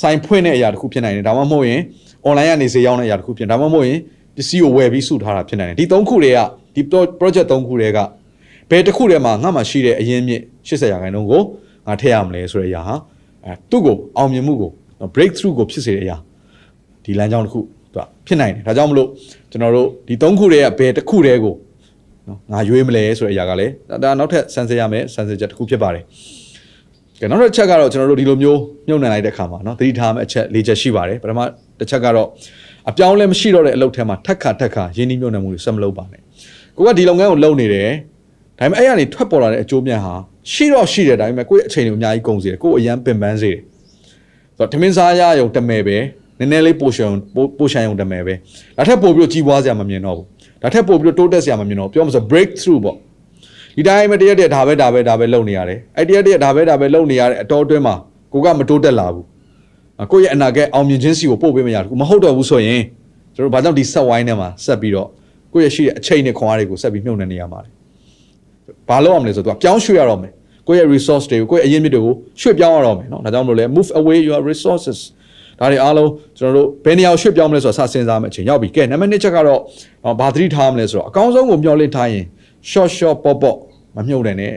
[0.01, 1.79] ဆိုင်ဖွင့်တဲ့အရာတစ်ခုဖြစ်နိုင်တယ်ဒါမှမဟုတ်ရင်
[2.27, 3.99] online ကနေဈေးရောင်းတဲ့အရာတစ်ခုဖြစ်ဒါမှမဟုတ်ရင်
[4.35, 6.39] ပစ္စည်းကိုဝယ်ပြီးစုထားတာဖြစ်နိုင်တယ်ဒီ၃ခုတွေက
[6.75, 6.81] ဒီ
[7.21, 7.99] project ၃ခုတွေက
[8.69, 11.41] ဘယ်တစ်ခုထဲမှာငါမှရှိတဲ့အရင်းမြစ်80ရာခိုင်နှုန်းကို
[11.87, 12.95] ငါထည့်ရမလဲဆိုတဲ့အရာဟာ
[13.45, 14.71] အဲသူ့ကိုအောင်မြင်မှုကို
[15.15, 16.17] break through ကိုဖြစ်စေတဲ့အရာ
[17.03, 17.59] ဒီလမ်းကြောင်းတစ်ခု
[17.93, 19.09] သူကဖြစ်နိုင်တယ်ဒါကြောင့်မလို့
[19.51, 21.55] ကျွန်တော်တို့ဒီသုံးခုတည်းကဘယ်တစ်ခုတည်းကို
[22.27, 23.71] နော်ငါရွေးမလဲဆိုတဲ့အရာကလည်း
[24.03, 26.03] ဒါနောက်ထပ်ဆန်စစ်ရမယ်ဆန်စစ်ချက်တစ်ခုဖြစ်ပါတယ်
[27.21, 31.39] ကဲနောက်တစ်ချက်ကတော့ကျွန်တော်တို့ဒီလိုမျိုးမြုပ်နှံလိုက်တဲ့အခါမှာနော်သတိထားမယ့်အချက်၄ချက်ရှိပါတယ်ပထမ
[31.79, 32.27] တစ်ချက်ကတော့
[32.89, 36.21] အပြောင်းလဲမရှိတော့တဲ့အလုပ်ထဲမှာထက်ခါထက်ခါရင်းနှီးမြုပ်နှံမှုတွေဆက်မလုပ်ပါနဲ့
[36.77, 37.89] ကိုကဒီလုပ်ငန်းကိုလုပ်နေတယ်
[38.59, 40.13] ဒါပေမဲ့အဲ့ရနေထွက်ပေါ်လာတဲ့အကျိုးမြတ်ဟာ
[40.51, 43.59] ရှိတော့ရှိတယ်ဒါပေမဲ့ကိုယ့်ရဲ့အချိန်ကိုအများကြီးကုန်စေတယ်ကိုယ်အရန်ပင်ပန်းစေတယ်
[44.57, 45.97] ဆိုတော့ထမင်းစားရရုံတမယ်ပဲ
[46.39, 47.11] နည်းနည်းလေးပိုရှန်
[47.57, 48.33] ပိုရှန်ရုံတမယ်ပဲ
[48.77, 50.25] ဒါထက်ပိုပြီးတော့ကြီးပွားစရာမမြင်တော့ဘူး
[50.61, 52.97] ဒါထက်ပိုပြီးတော့တိုးတက်စရာမမြင်တော့ပြောမှဆို break through ပေါ့
[53.75, 57.95] ဒီတိုင်းမတရက်တရက်ဒါပဲဒါပဲဒါပဲလုပ်နေရတယ်အဲ့တရက်တရက်ဒါပဲဒါပဲလုပ်နေရတဲ့အတော်အတွင်းမှာ
[58.33, 59.25] ကိုကမတိုးတက်လာဘူး
[60.11, 62.81] ကိုယ့်ရဲ့အနာဂတ်အောင်မြင်ခြင်းစီကိုပို့ပေးမရဘူးမဟုတ်တော့ဘူးဆိုရင်
[63.35, 65.07] ကျွန်တော်ဘာကြောင့်ဒီဆက်ဝိုင်းထဲမှာဆက်ပြီးတော့
[65.53, 67.69] ကိုယ့်ရဲ့ရှိတဲ့အချိန်နဲ့ခွန်အားတွေကိုဆက်ပြီးမြှုပ်နှံနေရမှာလဲ
[68.89, 70.31] ဘာလုပ်ရမလဲဆိုတော့ပြောင်းရွှေ့ရတော့မယ်
[70.67, 74.99] ကိုယ့်ရဲ့ resource တွေကိုကိုယ့်ရဲ့အရင်းမြစ်တွေကိုရွှေ့ပြောင်းရတော့မယ်နော်ဒါကြောင့်မလို့လဲ move away your resources
[75.59, 79.59] ဒါတွေအားလုံးကျွန်တော်တို့ဘယ်နေရာရွှေ့ပြောင်းမလဲဆိုတာစစဉ်းစားမယ်အချိန်ရောက်ပြီကဲနံပါတ်1ချက်ကတော့
[80.19, 82.25] ဘာသတိထားမလဲဆိုတော့အကောင်းဆုံးကိုမျှော်လင့်ထားရင်
[82.71, 83.57] short short ပေါ့ပေါ့
[83.95, 84.53] မမြုပ်နဲ့နဲ့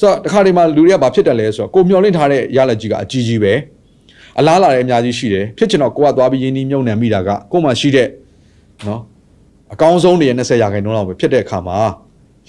[0.00, 3.52] ဆိုတော့တခါတည်းမှာလူတွေကဘာဖြစ်တယ်လဲဆိုတော့ကိုမျှော်လင့်ထားတဲ့ရလကြီးကအကြီးကြီးပဲ
[4.38, 8.08] အလားလာတဲ့အများကြီးရှိတယ်ဖြစ်ချင်တော့ကိုကသွားပြီးရင်းနှီးမြုပ်နှံမိတာကကိုမှရှိတဲ့
[8.86, 9.00] နော်
[9.72, 11.78] အကောင်းဆုံးတွေရဲ့20ရာခိုင်နှုန်းလောက်ပဲဖြစ်တဲ့အခါမှာ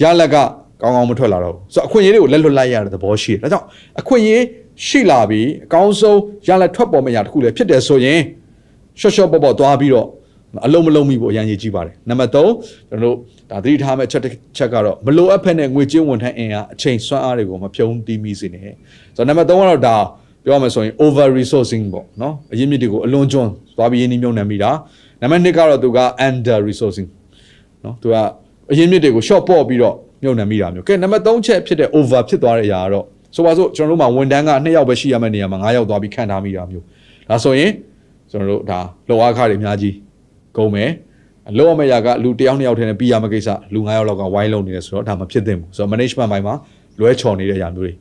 [0.02, 0.36] ရလက
[0.82, 3.66] ကကောင်းကောင်းမထွက်လာတော့ဘူးဆိုတော့အခွင့်အရေးတွေကိုလက်လွတ်လိုက်ရတဲ့သဘောရှိတယ်ဒါကြောင့်
[4.00, 4.42] အခွင့်အရေး
[4.88, 8.20] ရှိလာပြီးအကောင်းဆုံးရလက်ထွက်ပေါ်မယ့်ရာတစ်ခုလည်းဖြစ်တယ်ဆိုရင်
[9.00, 10.08] ရှော့ရှော့ပေါ့ပေါ့သွားပြီးတော့
[10.66, 12.36] အလုံးမလုံးမိဖို့အရင်ရေးကြည့်ပါတယ်နံပါတ်3
[12.90, 13.16] ကျွန်တော်တို့
[13.52, 14.22] ဒါသတိထားမယ့်ချက်
[14.58, 18.74] ချက်ကတော့မလိုအပ်ဖက်နဲ့ငွေကြေးဝန်ထမ်းအင်အားအချိန်စွမ်းအားတွေကိုမဖြုံးတီးမိစေနဲ့
[19.16, 19.96] ဆိုတော့နံပါတ်3ကတော့ဒါ
[20.44, 24.72] ပြောရမယ်ဆိုရင် over resourcing ပေါ့နော်အရင်းမြစ်တွေကိုအလွန်ကျွန်းသွားပြီးရင်းနှီးမြှုပ်နှံမိတာ
[25.22, 27.08] နံပါတ်2ကတော့သူက under resourcing
[27.84, 28.16] နော်သူက
[28.72, 33.06] အရင်းမြစ်တွေကို short ပေါ့ပြီးတော့ မြှုပ်နှံမိတာမျိုးကဲနံပါတ်3ချက်ဖြစ်တဲ့ over ဖြစ်သွားတဲ့အရာကတော့
[33.36, 36.86] ဆိုပါစို့ကျွန်တော်တို့မှာဝန်တန်းက2ယောက်ပဲရှိရမယ့်နေရာမှာ9ယောက်သွားပြီးခန့်ထားမိတာမျိုး
[37.30, 37.72] ဒါဆိုရင်
[38.32, 38.80] ကျွန်တော်တို့ဒါ
[39.10, 39.96] လောအားခတွေအများကြီး
[40.58, 40.90] ကုန်မယ်
[41.58, 46.56] လောရမယ့်ရာကလူတစ်ယောက်နှစ်ယောက်ထဲနဲ့ပြီးရမယ့်ကိစ္စလူ9ယောက်လောက်ကဝိုင်းလုံးနေတယ်ဆိုတော့ဒါမဖြစ်သင့်ဘူးဆိုတော့ management ဘိုင်းမှာ
[47.00, 47.92] လွဲချော်နေတဲ့အရာမျိုးတွေ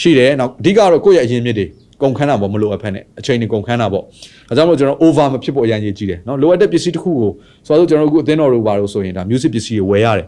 [0.00, 1.66] ရှိတယ်နောက်အဓိကတော့ကိုယ့်ရဲ့အရင်းမြစ်တွေ
[2.02, 4.04] ကုန်ခန်းတာပေါ့မလိုအပ်ဖက်နဲ့အချိန်တွေကုန်ခန်းတာပေါ့
[4.50, 7.30] အဲကြောင့်မို့ကျွန်တော် over မဖြစ်ဖို့အရင်ကြီးကြည့်တယ်နော်လိုအပ်တဲ့ပစ္စည်းတစ်ခုကို
[7.66, 10.26] ဆိုတော့ကျွန်တော်တို့အခုအသင်းတော်တို့ဘာလို့ဆိုရင်ဒါ music ပစ္စည်းတွေဝယ်ရတယ်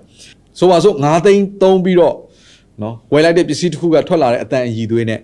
[0.58, 2.14] ဆိုပါစို့9သိန်းသုံးပြီးတော့
[2.82, 5.20] နော်ဝယ်လိုက်တဲ့ပစ္စည်းတစ်ခုကထွက်လာတဲ့အတန်အည်သွေးနဲ့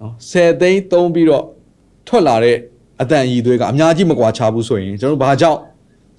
[0.00, 1.44] နော်10သိန်းသုံးပြီးတော့
[2.08, 2.56] ထွက်လာတဲ့
[3.02, 5.60] အတန်အည်သွေးကအများကြီးမကွာခြားဘူးဆိုရင်ကျွန်တော်တို့ဘာကြောင့်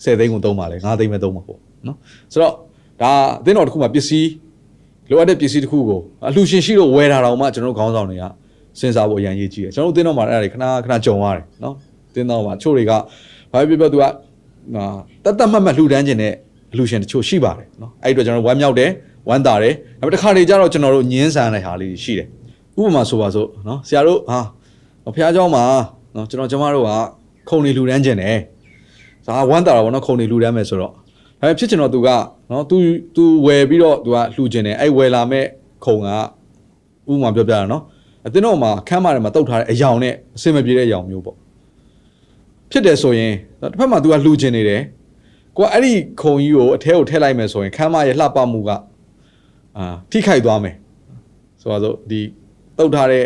[0.03, 1.97] 10သိန်းကိုသုံးပါလဲ9သိန်းပဲသုံးမှာပေါ့နော်
[2.33, 2.53] ဆိုတော့
[3.01, 4.29] ဒါအသင်းတော်တစ်ခုမှာပစ္စည်း
[5.09, 8.23] လိုအပ်တဲ့ပစ္စည်းတစ်ခုကိုအလှရှင်ရှိလို့ဝယ်တာတော့မှကျွန်တော်တို့ခေါင်းဆောင်တွေက
[8.79, 11.75] စဉ်းစားဖို့အရင်ရေးကြည့်တယ်ကျွန်တော်တို့အသင်းတော်မှာအဲ့ဒါတွေခဏခဏကြုံရတယ်နော်
[12.09, 12.91] အသင်းတော်မှာချို့တွေက
[13.51, 14.03] ဘာဖြစ်ဖြစ်သူက
[15.23, 16.33] တတ်တတ်မှတ်မှတ်လှူဒန်းခြင်းနဲ့
[16.72, 18.90] အလှရှင်တချို့ရှိပါတယ်နော်အဲ့ဒီတော့ကျွန်တော်ဝမ်းမြောက်တယ်
[19.28, 22.26] ဝမ်းသာတယ်ဒါပေမဲ့တစ်ခါတလေကျတော့ကျွန်တော်တို့ညင်းဆန်တဲ့ဟာလေးရှိတယ်
[22.78, 24.38] ဥပမာဆိုပါစို့နော်ဆရာတို့ဟာ
[25.14, 25.64] ဖះเจ้าမှာ
[26.16, 26.90] နော်ကျွန်တော်ကျမတို့က
[27.48, 28.38] ခုံနေလှူဒန်းခြင်းတယ်
[29.26, 30.98] ဒါဝမ်းသာတာပေါ့နော်ခုံနေလှူဒန်းမယ်ဆိုတော့ဒါ
[31.38, 32.08] ပေမဲ့ဖြစ်ချင်တော့သူက
[32.50, 32.76] နော် तू
[33.16, 35.44] तू ဝယ်ပြီးတော့ तू ကလှူခြင်းတယ်အဲ့ဝယ်လာမဲ့
[35.84, 36.08] ခုံက
[37.10, 37.82] ဥပမာပြောပြတာနော်
[38.26, 41.36] အတင်းတော့မှာခမ်းမထဲမှာတုတ်ထားတဲ့အယောင်နဲ့အစင်မပြေတဲ့အယောင်မျိုးပေါ့
[42.70, 44.80] ဖြစ်တယ်ဆိုရင်တစ်ဖက်မှာ तू ကလှူခြင်းနေတယ်
[45.57, 48.71] ကိုကအဲ့ဒီခုံကြီးကိုအထဲကိုထည့်လိုက်မယ်ဆိုရင်ခမ်းမရဲ့လှပမှုက
[49.77, 50.75] အာထိခိုက်သွားမယ်
[51.61, 52.21] ဆိုတော့ဒီ
[52.77, 53.25] တုတ်ထားတဲ့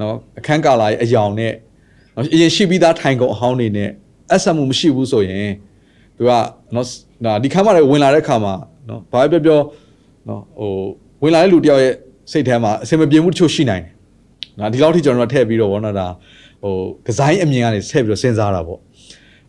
[0.00, 1.52] နော်အခန်းကာလာရဲ့အယောင်နဲ့
[2.14, 3.90] နော်အရင်ရှိပြီးသားထိုင်ကုန်အဟောင်းတွေနဲ့
[4.32, 5.50] အဆက်မှုမရှိဘူးဆိုရင်
[6.16, 6.30] သူက
[6.74, 6.86] နော်
[7.24, 8.54] ဒါဒီခမ်းမတွေဝင်လာတဲ့ခါမှာ
[8.88, 9.60] နော်ဘာပြောပြော
[10.28, 10.72] နော်ဟို
[11.22, 11.94] ဝင်လာတဲ့လူတယောက်ရဲ့
[12.32, 13.92] စိတ်ထဲမှာအစင်မပြေမှုတချို့ရှိနိုင်တယ်
[14.58, 16.06] နော်ဒီလောက်ထိကျွန်တော်တို့ထည့်ပြီးတော့ဘောနော်ဒါ
[16.62, 16.74] ဟို
[17.06, 18.80] ဒီဇိုင်းအမြင်ကနေထည့်ပြီးတော့စဉ်းစားတာပေါ့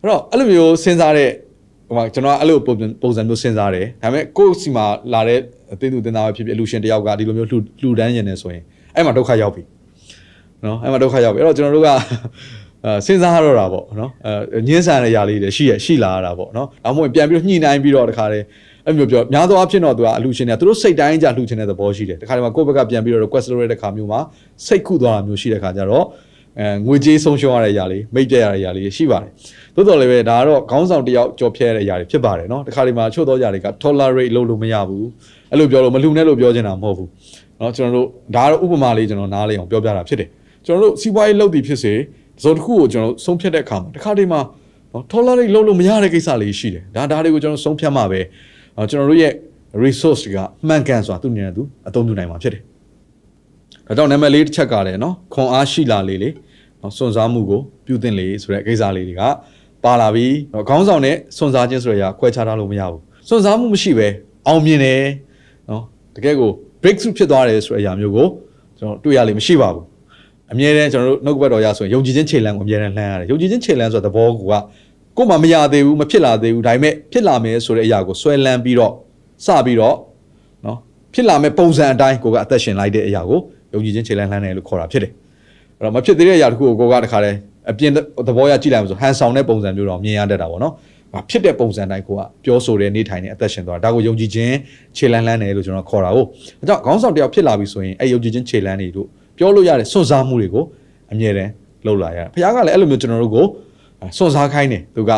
[0.00, 1.30] အဲ့တော့အဲ့လိုမျိုးစဉ်းစားတဲ့
[1.92, 5.38] ဟိုမှာကျွန်တော်အဲ့လိုပုံစံမျိုးစဉ်းစားတယ်ဒါပေမဲ့ကိုယ့်စီမှာလာတဲ့
[5.72, 8.62] အသိသူတင်သားပဲဖြစ်ဖြစ်အလူရှင်တယောက်ကဒီလိုမျိုးလှူလှူဒန်းရင်နေဆိုရင်
[8.94, 9.62] အဲ့မှာဒုက္ခရောက်ပြီ
[10.64, 18.44] နော်အဲ့မှာဒုက္ခရောက်ပြီအဲ့တော့ကျွန်တော်တို့ကအဲစဉ်းစားရတော့တာပေါ့နော်အဲညှင်းဆန်တဲ့ຢာလေးတွေရှိရရှိလာရတာပေါ့နော်ဒါမှမဟုတ်ပြန်ပြီးတော့ညှိနှိုင်းပြီးတော့တခါတည်း
[18.86, 24.20] အဲ့မျိုးပြောများသောအားဖြင့်တော့သူကအလူရှင်တွေကသူတို့စိတ်တိုင်းကြလှူချင်တဲ့သဘောရှိတယ်တခါတည်းမှာကိုယ့်ဘက်ကပြန်ပြီးတော့ request လုပ်ရတဲ့ခါမျိုးမှာ
[24.66, 26.04] စိတ်ခုသွားတာမျိုးရှိတဲ့ခါကျတော့
[26.60, 29.30] အဲငွေကြေးဆုံးရှုံးရတဲ့အရာလေးမိတ်ပြရတဲ့အရာလေးရှိပါတယ်
[29.74, 35.06] သို့တော်လည်းပဲဒါကတော့ခေါင်းဆောင်တယောက်ကြော်ဖြဲရတဲ့အရာတွေဖြစ်ပါတယ်เนาะတခါဒီမှာချို့သောအရာတွေက tolerate လုပ်လို့မရဘူး
[35.50, 37.08] အဲ့လိုပြောလို့မလှူနဲ့လို့ပြောချင်တာမဟုတ်ဘူး
[37.58, 40.28] เนาะကျွန်တော်တို့ဒါကတော့ဥပမာလေးကျွန်တော်နားလေအောင်ပြောပြတာဖြစ်တယ်
[40.66, 41.92] ကျွန်တော်တို့စီးပွားရေးလုပ်သည်ဖြစ်စေ
[42.42, 44.40] ဇော်တစ်ခုကိုကျွန်တော်ဆုံးဖြတ်တဲ့အခါမှာတခါဒီမှာ
[44.92, 48.20] နော် tolerate လုပ်လို့မရတဲ့ကိစ္စလေးရှိတယ်ဒါဒါတွေကိုကျွန်တော်ဆုံးဖြတ်မှာပဲ
[48.90, 49.32] ကျွန်တော်တို့ရဲ့
[49.84, 50.38] resource တွေက
[50.68, 52.62] မှန်ကန်စွာသူ့နေနဲ့သူအသုံးပြုနိုင်မှာဖြစ်တယ်
[53.92, 56.30] ဒါကြောင့်နံပါတ်လေးတစ်ချက်ကလည်းနော်ခွန်အားရှိလာလေလေ
[56.80, 59.22] နော်စွန့်စားမှုကိုပြုသင့်လေဆိုတဲ့ကိစ္စလေးတွေက
[59.84, 60.34] ပါလာပြီး
[60.68, 64.08] ခေါင်းဆောင်နဲ့စွန့်စားခြင်းဆိုရခွဲခြားထားလို့မရဘူးစွန့်စားမှုမရှိပဲ
[64.46, 65.02] အောင်မြင်တယ်
[65.70, 65.82] နော်
[66.16, 66.50] တကယ်ကို
[66.82, 68.26] breakthrough ဖြစ်သွားတယ်ဆိုတဲ့အရာမျိုးကို
[68.78, 69.84] ကျွန်တော်တွေ့ရလိမ့်မရှိပါဘူး
[70.52, 74.42] အမြဲတမ်းကျွန်တော်တို့နှုတ်ကပတ်တော်ရဆိုရင်ယုံကြည်ခြင်းခြေလှမ်းကိုအမြဲတမ်းလှမ်းရတယ်ယုံကြည်ခြင်းခြေလှမ်းဆိုတဲ့သဘောက
[75.16, 78.92] ကိုယ်မှမရသေးဘူးမဖြစ်လာသေးဘူးဒါပေမဲ့ဖြစ်လာမယ်ဆိုတဲ့အရာကိုဆွဲလန်းပြီးတော့
[79.44, 79.96] စပြီးတော့
[80.66, 80.78] နော်
[81.14, 83.40] ဖြစ်လာမဲ့ပုံစံအတိုင်းကိုကအသက်ရှင်လိုက်တဲ့အရာကို
[83.74, 85.12] ယုံကြည်ခြင်းခြေလှမ်းလှမ်းတယ်လို့ခေါ်တာဖြစ်တယ်
[85.78, 87.36] အဲ့တော့မဖြစ်သေးတဲ့အရာတခုကိုကိုကတခါတည်း
[87.70, 87.92] အပြင်
[88.28, 90.74] သဘောရကြည့်လိုက်မှဆိုဟန်ဆောင်တဲ့ပုံစံမျိုးတော့မြင်ရတတ်တာပေါ့နော်
[91.30, 94.54] ဖြစ်တဲ့ပုံစံတိုင်းကိုကပြောဆိုတဲ့နေထိုင်တဲ့အသက်ရှင်သွားတာဒါကိုယုံကြည်ခြင်း
[94.96, 96.26] ခြေလန်းလန်းတယ်လို့ကျွန်တော်ခေါ်တာဟုတ်
[96.60, 99.06] အဲကြောင့်ခေါင်းဆောင်တယောက်ဖြစ်လာပြီဆိုရင်အဲယုံကြည်ခြင်းခြေလန်းတွေတို့
[99.38, 100.64] ပြောလို့ရတဲ့စွန့်စားမှုတွေကို
[101.12, 101.50] အမြဲတမ်း
[101.86, 103.44] လုပ်လာရတယ်ဘုရားကလည်းအဲ့လိုမျိုးကျွန်တော်တို့ကို
[104.16, 105.10] စွန့်စားခိုင်းတယ်သူက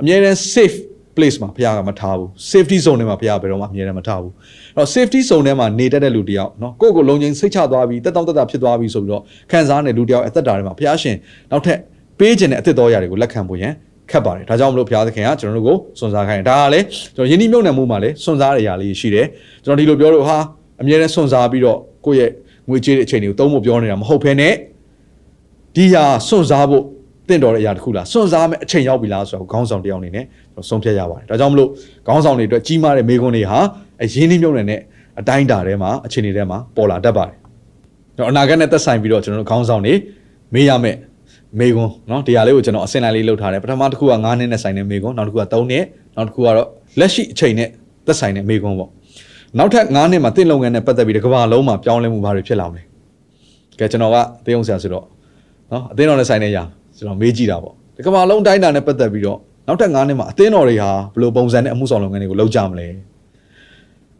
[0.00, 0.76] အမြဲတမ်း safe
[1.16, 4.32] place မှာဘုရားကမထားဘူး safety zone ထဲမှာဘုရားဘယ်တော့မှအမြဲတမ်းမထားဘူး
[4.76, 11.16] အဲ့တော့ safety zone ထဲမှာနေတတ်တဲ့လူတယောက်နော်ကိုယ့်ကိုလုံခြုံစိတ်ချသွားပြီးတက်တောင့်တက်တာဖြစ်သွားပြီးဆိုပြီးတော့ခံစားနေလူတယောက်အသက်တာထဲမှာဘုရားရှင်
[11.50, 11.78] နောက်ထပ်
[12.18, 13.72] ပေးခြင်းတဲ့အသက်တော်ရာတွေကိုလက်ခံဖို့ရန်
[14.10, 16.84] ခက်ပါတယ်ဒါကြောင့်မလို့ဘုရားသခင်ကကျွန်တော်တို့ကိုစွန့်စားခိုင်းတယ်ဒါကလည်း
[17.16, 19.26] ကျွန်တော်ယဉ်ဒီမြုံနယ်မှုမှာလည်းစွန့်စားတဲ့အရာလေးရှိတယ်
[19.64, 20.38] ကျွန်တော်ဒီလိုပြောလို့ဟာ
[20.80, 22.30] အမြဲတမ်းစွန့်စားပြီးတော့ကိုယ့်ရဲ့
[22.68, 24.54] ငွေကြေးတဲ့အချိန်တွေကိုသုံးဖို့ပြောနေတာမဟုတ်ဘဲနဲ့
[25.76, 26.84] ဒီဟာစွန့်စားဖို့
[27.29, 31.69] တင့်တော်တဲ့အရာတစ်ခုလားစွန့်စားမဲ့အချိန်ရောက်ပြီလားဆိုတော့ခေါင်းဆောင်တယောက်အနေနဲ့ကျွန်တော်ဆုံးဖြတ်ရပါတယ်ဒါကြောင့်မလို့
[32.07, 33.59] ခေါင်းဆောင်တွေအတွက်ကြီးမားတဲ့မေးခွန်းတွေဟာ
[34.03, 34.79] အရင်းနှီးမြုံနယ်နဲ့
[35.19, 37.35] အတိုင်းတာထဲမှာအချိန်တွေထဲမှာပေါ်လာတတ်ပါတယ်
[38.17, 39.93] ကျွန်တော်အနာဂတ်နဲ့သက်ဆိုင်ပြီးတော့ကျွန်တော်တို့ခေါင်းဆောင်တွေ
[40.53, 40.97] မေးရမယ်
[41.59, 46.67] မေကွန်းเนาะတရားလေးကိုကျွန်တော်အစင်လိုက်လေးလုပ်ထားတယ်ပထမတစ်ခုက9နှစ်နဲ့ဆိုင်တဲ့မေကွန်းနောက်တစ်ခုက3နှစ်နောက်တစ်ခုကတော့
[46.99, 47.69] လက်ရှိအချိန်နဲ့
[48.05, 48.89] သက်ဆိုင်တဲ့မေကွန်းပေါ့
[49.57, 52.83] နောက်ထပ်9နှစ်မှာတင့်လုပ်ငန်းနဲ့ပတ်သက်ပြီးတကဘာလုံးမှာပြောင်းလဲမှုဘာတွေဖြစ်လာမလဲ
[53.79, 55.05] ကဲကျွန်တော်ကတေးအောင်ဆရာဆိုတော့
[55.69, 56.63] เนาะအသင်းတော်နဲ့ဆိုင်တဲ့ຢာ
[56.96, 62.86] ကျွန်တော်မေးကြည့်တာပေါ့တကဘာလုံးတိုင်းတာနဲ့ပတ်သက်ပြီးတော့နောက်ထပ်9နှစ်မှာအသင်းတော်တွေဟာဘယ်လိုပုံစံနဲ့အမှုဆောင်လုပ်ငန်းတွေကိုလုပ်ကြမလဲ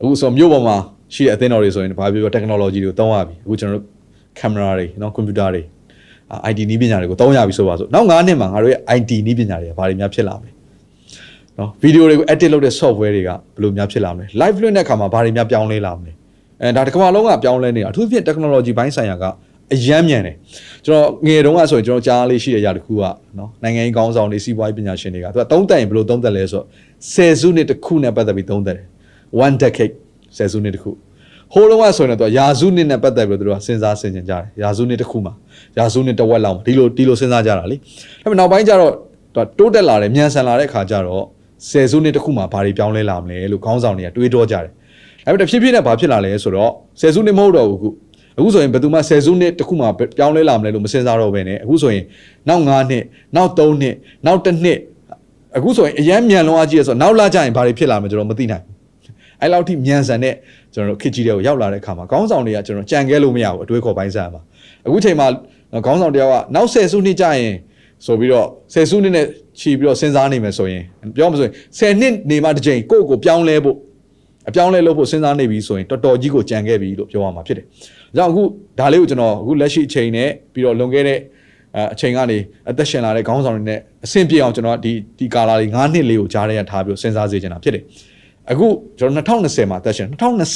[0.01, 0.77] အခုဆိုမြို့ပေါ်မှာ
[1.15, 3.85] ရှိတဲ့အသင်းတော်တွေဆိုရင်ဘာပြောပြော technology တွေကိုသုံးရပြီအခုကျွန်တော်တို့
[4.39, 5.63] ကင်မရာတွေနော်ကွန်ပျူတာတွေ
[6.51, 10.51] IT နည်းပညာတွေကိုတောင်းရပြီဆိုပါစို့နောက်9နှစ်မှာငါတို့ရဲ့ IT နည်းပညာတွေကဘာတွေများဖြစ်လာမလဲ
[11.59, 16.13] နော်ဗီဒီယိုတွေကို edit လုပ်တဲ့ software တွေကဘယ်လိုများဖြစ်လာမလဲ live လွှင့်တဲ့အခါမှာဘာတွေများပြောင်းလဲလာမလဲ
[16.61, 19.25] အဲဒါတစ်ကမ္ဘာလုံးကပြောင်းလဲနေတာအထူးသဖြင့် technology ဘိုင်းဆိုင်ရာက
[19.75, 20.37] အယမ်းမြန်တယ်
[20.87, 23.03] ကျွန်တော်ငယ်တုန်းကဆိုရင်ကျွန်တော်ကြားလေးရှိတဲ့အရာတစ်ခုက
[23.39, 26.67] နော်နိုင်ငံရေးကောင်းဆောင်တွေစီးပွားရေးပညာရှင်တွေကသူကသုံးသပ်ရင်ဘယ်လိုသုံးသပ်လဲဆိုတော့
[27.13, 28.87] ဆယ်စုနှစ်တစ်ခုနဲ့ပတ်သက်ပြီးသုံးသပ်တယ်
[29.45, 29.95] one decade
[30.37, 30.91] ဆယ်စုနှစ်တစ်ခု
[31.53, 35.33] ဟိုးလုံးကဆိုရင်တော့ရာစုနှစ်နဲ့ပတ်သက်ပြီးတော့သူတို့ကစဉ်းစားဆင်ခြင်ကြတယ်ရာစုနှစ်တစ်ခုမှာ
[35.79, 37.77] ရာစုနှစ်တစ်ဝက်လောက်မှာဒီလိုဒီလိုစဉ်းစားကြတာလေ
[38.23, 38.93] ဒါပေမဲ့နောက်ပိုင်းကျတော့
[39.59, 41.25] တိုးတက်လာတယ်မြန်ဆန်လာတဲ့ခါကျတော့
[41.71, 44.73] ဆယ်စုနှစ်တစ်ခုမှာဘာတွေပြောင်းလဲလာမလဲလို့ခေါင်းဆောင်တွေကတွေးတောကြတယ်
[45.25, 47.89] ဒါပေမဲ့တဖြည်းဖြည်းနဲ့ဘာဖြစ်လာလဲဆိုတော့ဆယ်စုနှစ်မဟုတ်တော့ဘူးအခု
[48.39, 52.05] အခုဆိုရင်ဘယ်သူမှဆယ်စုနှစ်တစ်ခုမှပြောင်းလဲလာမလဲလို့မစဉ်းစားတော့ဘဲနဲ့အခုဆိုရင်
[52.49, 53.05] နောက်9နှစ်
[53.37, 53.95] နောက်3နှစ်
[54.27, 54.79] နောက်1နှစ်
[55.57, 58.77] အခုဆိုရင်အရန်မြန်လွန်အားကြီးရဆိုတော့နောက်လာကြရင်ဘာတွေဖြစ်လာမလဲကျွန်တော်မသိနိုင်ဘူး
[59.41, 60.35] အဲ့လောက်ထိမြန်ဆန်တဲ့
[60.75, 64.43] ကျွန်တော်တို့ခစ်ကြီးတွေကိုရောက်လာတဲ့အခါမှာခေါင်းဆောင်တွေကကျွန်တော်ကြံခဲလို့မရဘူးအတွေးခေါ်ပိုင်းဆိုင်မှာ
[64.87, 65.27] အခုချိန်မှာ
[65.87, 67.55] ခေါင်းဆောင်တယောက်ကနောက်ဆယ်စုနှစ်ကြာရင်
[68.07, 69.27] ဆိုပြီးတော့ဆယ်စုနှစ်နဲ့
[69.59, 70.83] ခြီးပြီးတော့စဉ်းစားနေမယ်ဆိုရင်
[71.17, 73.77] ပြောမှဆိုရင်ဆယ်နှစ်နေမှတစ်ချိန်ကိုယ့်ကိုပြောင်းလဲဖို့
[74.49, 77.67] အပြောင်းလဲလုပ်ဖို့စဉ်းစားနေပြီဆိုရင်တော်တော်ကြီးကိုကြံခဲ့ပြီလို့ပြောရမှာဖြစ်တယ်။
[78.19, 78.43] ဒါကြောင့်အခု
[78.79, 81.19] ဒါလေးကိုကျွန်တော်အခုလက်ရှိအချိန်နဲ့ပြီးတော့လွန်ခဲ့တဲ့
[81.93, 82.39] အချိန်ကနေ
[82.71, 87.85] အသက်ရှင်လာတဲ့ခေါင်းဆောင်တွေနဲ့အဆင်ပြေအောင်ကျွန်တော်ဒီဒီကာလာလေး9နှစ်လေးကိုကြားရထားပြီးစဉ်းစားစေချင်တာဖြစ်တယ်။
[88.51, 88.67] အခု
[88.99, 90.09] ကျွန်တော်2020မှာအသက်ရှင်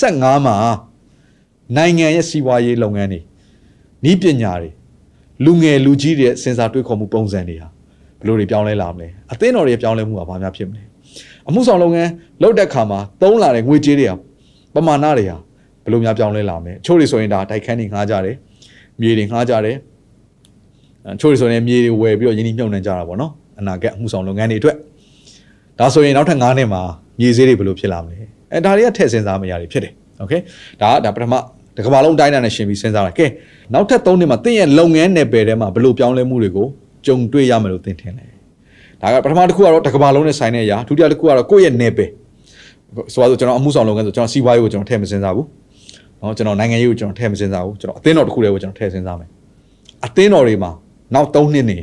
[0.05, 0.57] 2025မှာ
[1.77, 3.21] နိုင်ငံရဲ့စီးပွားရေးလုပ်ငန်းတွေ
[4.11, 4.71] ဤပညာတွေ
[5.45, 7.69] လူငယ်လူကြီးတွေစဉ်းစားတွေးခေါ်မှုပုံစံတွေဟာ
[8.19, 10.83] ဘယ်လိုတွေပြောင်းလဲလာမလဲအသင်းတော်တွေပြောင်းလဲမှုကဘာများဖြစ်မလဲ
[11.49, 12.11] အမှုဆောင်လုပ်ငန်း
[12.43, 14.17] လုပ်တဲ့ခါမှာသုံးလာတဲ့ငွေကြေးတွေဟာ
[14.75, 15.37] ပမာဏတွေဟာ
[15.84, 18.36] ဘယ်လိုများပြောင်းလဲလာမလဲအချို့တွေဆိုရင်ဒါတိုက်ခန်းတွေငှားကြတယ်
[19.02, 19.76] မြေတွေငှားကြတယ်
[21.14, 24.78] အချို့တွေဆိုရင်မြေတွေဝယ်ပြီးတော့ယင်းနှမြုပ်နှံကြတာပေါ့နော်အနာဂတ်အမှုဆောင်လုပ်ငန်းတွေအတွက်
[25.80, 26.82] ဒါဆိုရင်နောက်ထပ်9နှစ်မှာ
[27.20, 28.18] မြေဈေးတွေဘယ်လိုဖြစ်လာမလဲ
[28.52, 30.34] အဲဒါတွေကထည့်စဉ်းစားမရတွေဖြစ်တယ်โอเค
[30.82, 31.34] ဒါကဒါပထမ
[31.76, 33.26] တစ်ကမ္ဘာလုံးတိုင်းတာနဲ့ရှင်ပြီးစဉ်းစားတာကဲ
[33.74, 36.68] နောက်ထပ်3နှစ်မှာတင့်ရဲ့လုပ်ငန်းနယ်ပယ်ထဲမှာဘယ်လိုပြောင်းလဲမှုတွေကို
[37.06, 38.26] ကြုံတွေ့ရမယ်လို့သင်ထင်လဲ
[39.02, 42.10] ဒါကပထမတစ်ခုကတော့တစ်ကမ္ဘာလုံးနဲ့ဆိုင်တဲ့အရာဒုတိယတစ်ခုကတော့ကိုယ့်ရဲ့နယ်ပယ်
[43.14, 45.48] ဆိုတော့ကျွန်တော်အမှုဆောင်လုပ်ငန်းဆိုကျွန်တော်စီးပွားရေးကိုကျွန်တော်ထည့်မစဉ်းစားဘူး
[46.23, 49.29] နော်ကျွန်တော်နိုင်ငံရေးကိုကျွန်တော်ထည့်မစင်စားဘူးကျွန်တော်အသင်းတော်တစ်ခုတည်းကိုကျွန်တော်ထည့်စင်စားမယ်
[50.07, 50.71] အသင်းတော်တွေမှာ
[51.15, 51.79] နောက်3နှစ်နေ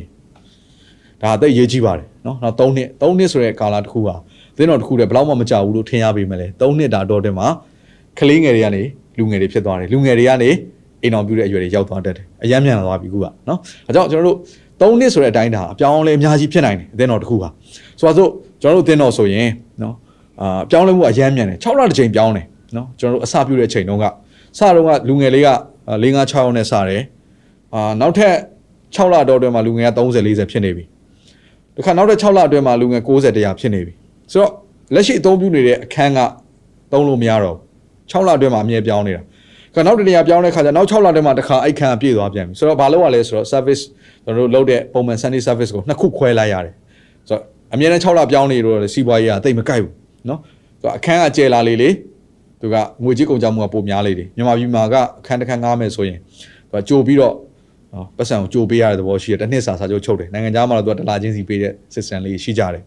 [1.21, 4.15] ဒါအသက်ရေးကြီးပါတယ်နော်နောက်3နှစ်3နှစ်ဆိုတဲ့ကာလတစ်ခုဟာ
[4.53, 7.47] အသင်းတော်တစ်ခုတည်းဘယ်တော့မှမကြောက်ဘူးလို့ထင်ရပေမဲ့လည်း3နှစ်ဒါတော့တည်းမှာ
[8.19, 8.83] ကလေးငယ်တွေကနေ
[9.17, 10.49] လူငယ်တွေဖြစ်သွားတယ်လူငယ်တွေကနေ
[11.03, 14.35] အိမ်တော်ပြုတဲ့အရွယ်တွေရောက်သွားတတ်တယ်အယမ်းမြန်သွားပြီခုကနော်အဲကြောင့်ကျွန်တော်
[14.81, 17.49] တို့3နှစ်ဆိုတဲ့အတိုင်းဒါအပြောင်းအလဲအများကြီးဖြစ်နိုင်တယ်အသင်းတော်တစ်ခုဟာ
[17.99, 18.29] ဆိုတော့
[18.61, 19.49] ကျွန်တော်တို့အသင်းတော်ဆိုရင်
[19.81, 19.95] နော်
[20.41, 22.45] အာပြောင်းလဲမှုအယမ်းမြန်တယ်6လတစ်ချိန်ပြောင်းတယ်
[22.75, 24.05] နော်ကျွန်တော်တို့အစပြုတဲ့အချိန်တုန်းက
[24.58, 25.48] စတုန်းကလူငယ်လေးက
[26.02, 27.02] ၄၅6ရောက်နဲ့စတယ်
[27.74, 28.34] အာနောက်ထပ်
[28.96, 30.84] 6လတော့အတွင်းမှာလူငယ်က30 40ဖြစ်နေပြီ
[31.76, 33.92] တခါနောက်ထပ်6လအတွင်းမှာလူငယ်90 100ဖြစ်နေပြီ
[34.32, 34.52] ဆိုတော့
[34.94, 36.20] လက်ရှိအသုံးပြုနေတဲ့အခန်းက
[36.92, 37.64] သုံးလို့မရတော့ဘူး
[38.10, 39.22] 6လအတွင်းမှာအမြဲပြောင်းနေတာ
[39.74, 43.82] ကနောက်တနေရာပြောင်းတဲ့ခါကျနောက်6လတည်းမှာတစ်ခါအိုက်ခံအပြည့်သွားပြန်ပြီဆိုတော့ဘာလုပ်ရလဲဆိုတော့ service
[44.24, 46.74] ကျွန်တော်တို့လုပ်တဲ့ပုံမှန် Sunday service ကိုနှစ်ခုခွဲလိုက်ရတယ်
[47.28, 47.42] ဆိုတော့
[47.74, 49.92] အမြဲတမ်း6လပြောင်းနေတော့စီးပွားရေးကတိတ်မကိုက်ဘူး
[50.26, 50.38] เนาะ
[50.80, 51.88] ဆိုတော့အခန်းကကျဲလာလေလေ
[52.61, 56.19] သူကငွေကြေးကုန်ကြမှုကပိုများလေတယ်မြန်မာပြည်မှာကအခန်းတစ်ခန်းငားမယ်ဆိုရင်
[56.71, 57.33] သူကကြိုပြီးတော့
[57.93, 62.83] နော်ပတ်စံကိုကြိုပေးရတဲ့သဘောရှိတယ်တစ်နှစ်စာစာချုပ်ချုပ်တယ်နိုင်ငံခြားမှာတော့သူကတလားချင်းစီပေးတဲ့ system လေးရှိကြတယ်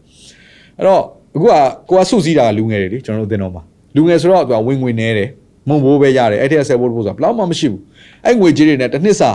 [0.78, 1.02] အဲ့တော့
[1.36, 1.52] အခုက
[1.90, 3.62] ကိုကစုစည်းတာလူငယ်တွေလေကျွန်တော်တို့အသင်းတော်မှာ
[3.96, 5.28] လူငယ်ဆိုတော့သူကဝင်ငွေနေတယ်
[5.68, 7.82] မုံဘိုးပဲရတယ်အဲ့ထက်ဆယ်ဘိုးဖို့ဆိုတာဘလောက်မှမရှိဘူး
[8.26, 9.30] အဲ့ငွေကြေးတွေနဲ့တစ်နှစ်စာ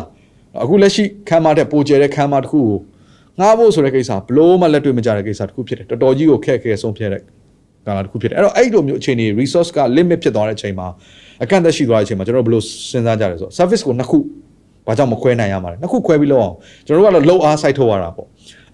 [0.64, 2.80] အခုလက်ရှိခမ်းမတဲ့ပိုကျဲတဲ့ခမ်းမတစ်ခုကို
[3.40, 7.22] ငှားဖို့ဆိုတဲ့ကိစ္စဘလို့မှလက်တွေ့မကြတဲ့ကိစ္စတစ်ခုဖြစ်တယ်တော်တော်ကြီးကိုခက်ခဲဆုံးဖြစ်တဲ့
[7.88, 10.88] ကာလတစ်ခုဖြစ်တယ်အဲ့တော့အဲ့လိုမျိုးအခြေအနေ resource က limit ဖြစ်သွားတဲ့အချိန်မှာ
[11.44, 14.18] အကန့်အသတ်ရှိသွားတဲ့အချိန်မှာကျွန်တော်ဘယ်လိုစဉ်းစားကြလဲဆိုတော့ service ကိုနှစ်ခု
[14.88, 18.28] ဘာကြောင့်မခွဲနိုင်ရမှာလဲနှစ်ခုခွဲပြီးလောက်အောင်ကျွန်တော်တို့ကတော့ low အား site ထုတ်ရတာပေါ့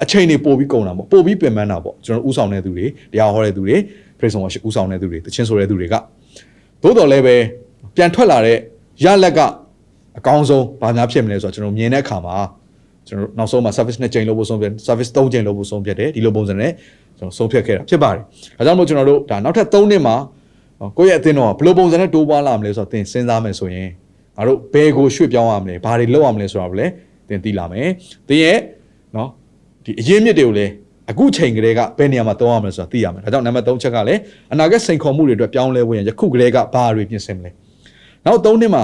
[0.03, 3.75] အချိန်တွေပို့ပြီးကုန်တာပေါ့ပို့ပြီးပြင်ပန်းတာပေါ့ကျွန်တော်ဥဆောင်တဲ့သူတွေတရားဟောတဲ့သူတွေ
[4.17, 5.95] praise and worship ဥဆောင်တဲ့သူတွေတခြင်းဆိုတဲ့သူတွေက
[6.81, 7.35] သို့တော်လည်းပဲ
[7.95, 8.57] ပြန်ထွက်လာတဲ့
[9.03, 9.39] ရလက်က
[10.17, 12.35] အကောင်းဆုံးဘာများဖြစ်မလဲဆိုတော့ကျွန်တော်မြင်တဲ့အခါမှာ
[13.07, 16.71] ကျွန်တော်နောက်ဆုံးမှာ service နှစ်ကြိမ်လုပ်ဖို့ဆုံးဖြတ် service 3ကြိမ်လုပ်ဖို့ဆုံးဖြတ်တယ်ဒီလိုပုံစံနဲ့
[17.17, 18.21] ကျွန်တော်ဆုံးဖြတ်ခဲ့တာဖြစ်ပါတယ်။
[18.57, 20.15] ဒါကြောင့်မို့ကျွန်တော်တို့ဒါနောက်ထပ်3နှစ်မှာ
[20.97, 23.89] ကိုယ့်ရဲ့အသင်းတော်ကဘယ်လိုပုံစံနဲ့တိုးပွားလာမလဲဆိုတော့သင်စဉ်းစားမယ်ဆိုရင်
[24.37, 26.91] ငါတို့ဘယ်ကိုရွှေ့ပြောင်းရမလဲဘာတွေလုပ်ရမလဲဆိုတာကိုလည်း
[27.29, 27.87] သင်သိလာမယ်။
[28.29, 28.57] သင်ရဲ့
[29.15, 29.29] နော်
[29.85, 30.71] ဒီအရေးမြစ်တွေကိုလည်း
[31.11, 34.19] အခုချိန်ကလေးကဘယ်နေရာမှာသုံးရမလဲဆိုတာသိရမယ်။ဒါကြောင့်နံပါတ်3ချက်ကလည်း
[34.53, 37.49] အနာဂတ်စိန်ခေါ်မှုတွေအတွက်ပြောင်းလဲဖို့ရင်ယခုကလေးကဘာတွေပြင်ဆင်မလဲ။
[38.25, 38.83] နောက်3နှစ်မှာ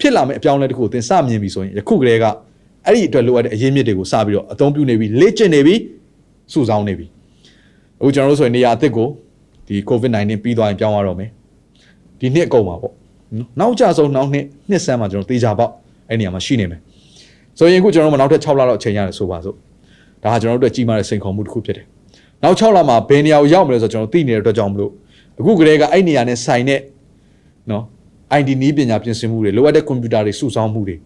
[0.00, 2.24] ဖြစ်လာမယ့်အပြောင်းလဲတစ်ခုကိုသင်စမြင်ပြီဆိုရင်ယခုကလေးက
[2.86, 5.74] အဲ့ဒီအတွက်လိုအပ်တဲ့အရေးမြစ်တွေကိုစပြီးတော့အသုံးပြုနေပြီလေ့ကျင့်နေပြီ
[6.52, 7.06] စုဆောင်းနေပြီ။
[8.00, 9.08] အခုကျွန်တော်တို့ဆိုရင်နေရာအသစ်ကို
[9.66, 11.30] ဒီ COVID-19 ပြီးသွားရင်ပြောင်းရတော့မယ်။
[12.20, 12.92] ဒီနှစ်အကုန်ပါပေါ့။
[13.60, 15.72] နောက်ကြဆုံးနောက်နှစ်နှစ်ဆန်းမှာကျွန်တော်တေချာပေါက်
[16.08, 16.80] အဲ့နေရာမှာရှိနေမယ်။
[17.58, 19.56] ဆိုရင်အခုကျွန်တော်တို့နောက်ထပ်6လလောက်အချိန်ရတယ်ဆိုပါစို့။
[20.22, 21.86] ဒါဟာကျွန်တော်တို့အတွက်ကြီးမားတဲ့စိန်ခေါ်မှုတစ်ခုဖြစ်တယ်။
[22.42, 24.90] နောက်6လမှာဘယ်နေရာကိုရောက်မလဲဆိုတော့ကျွန်တော်သိနေတဲ့အတွက်ကြောင့်မလို့
[25.40, 26.80] အခုကလေးကအဲ့နေရာနဲ့ဆိုင်တဲ့
[27.70, 27.84] နော်
[28.38, 30.96] ID နည်းပညာပြင်ဆင်မှုတွေလိုအပ်တဲ့ကွန်ပျူတာတွေစုဆောင်းမှုတွေ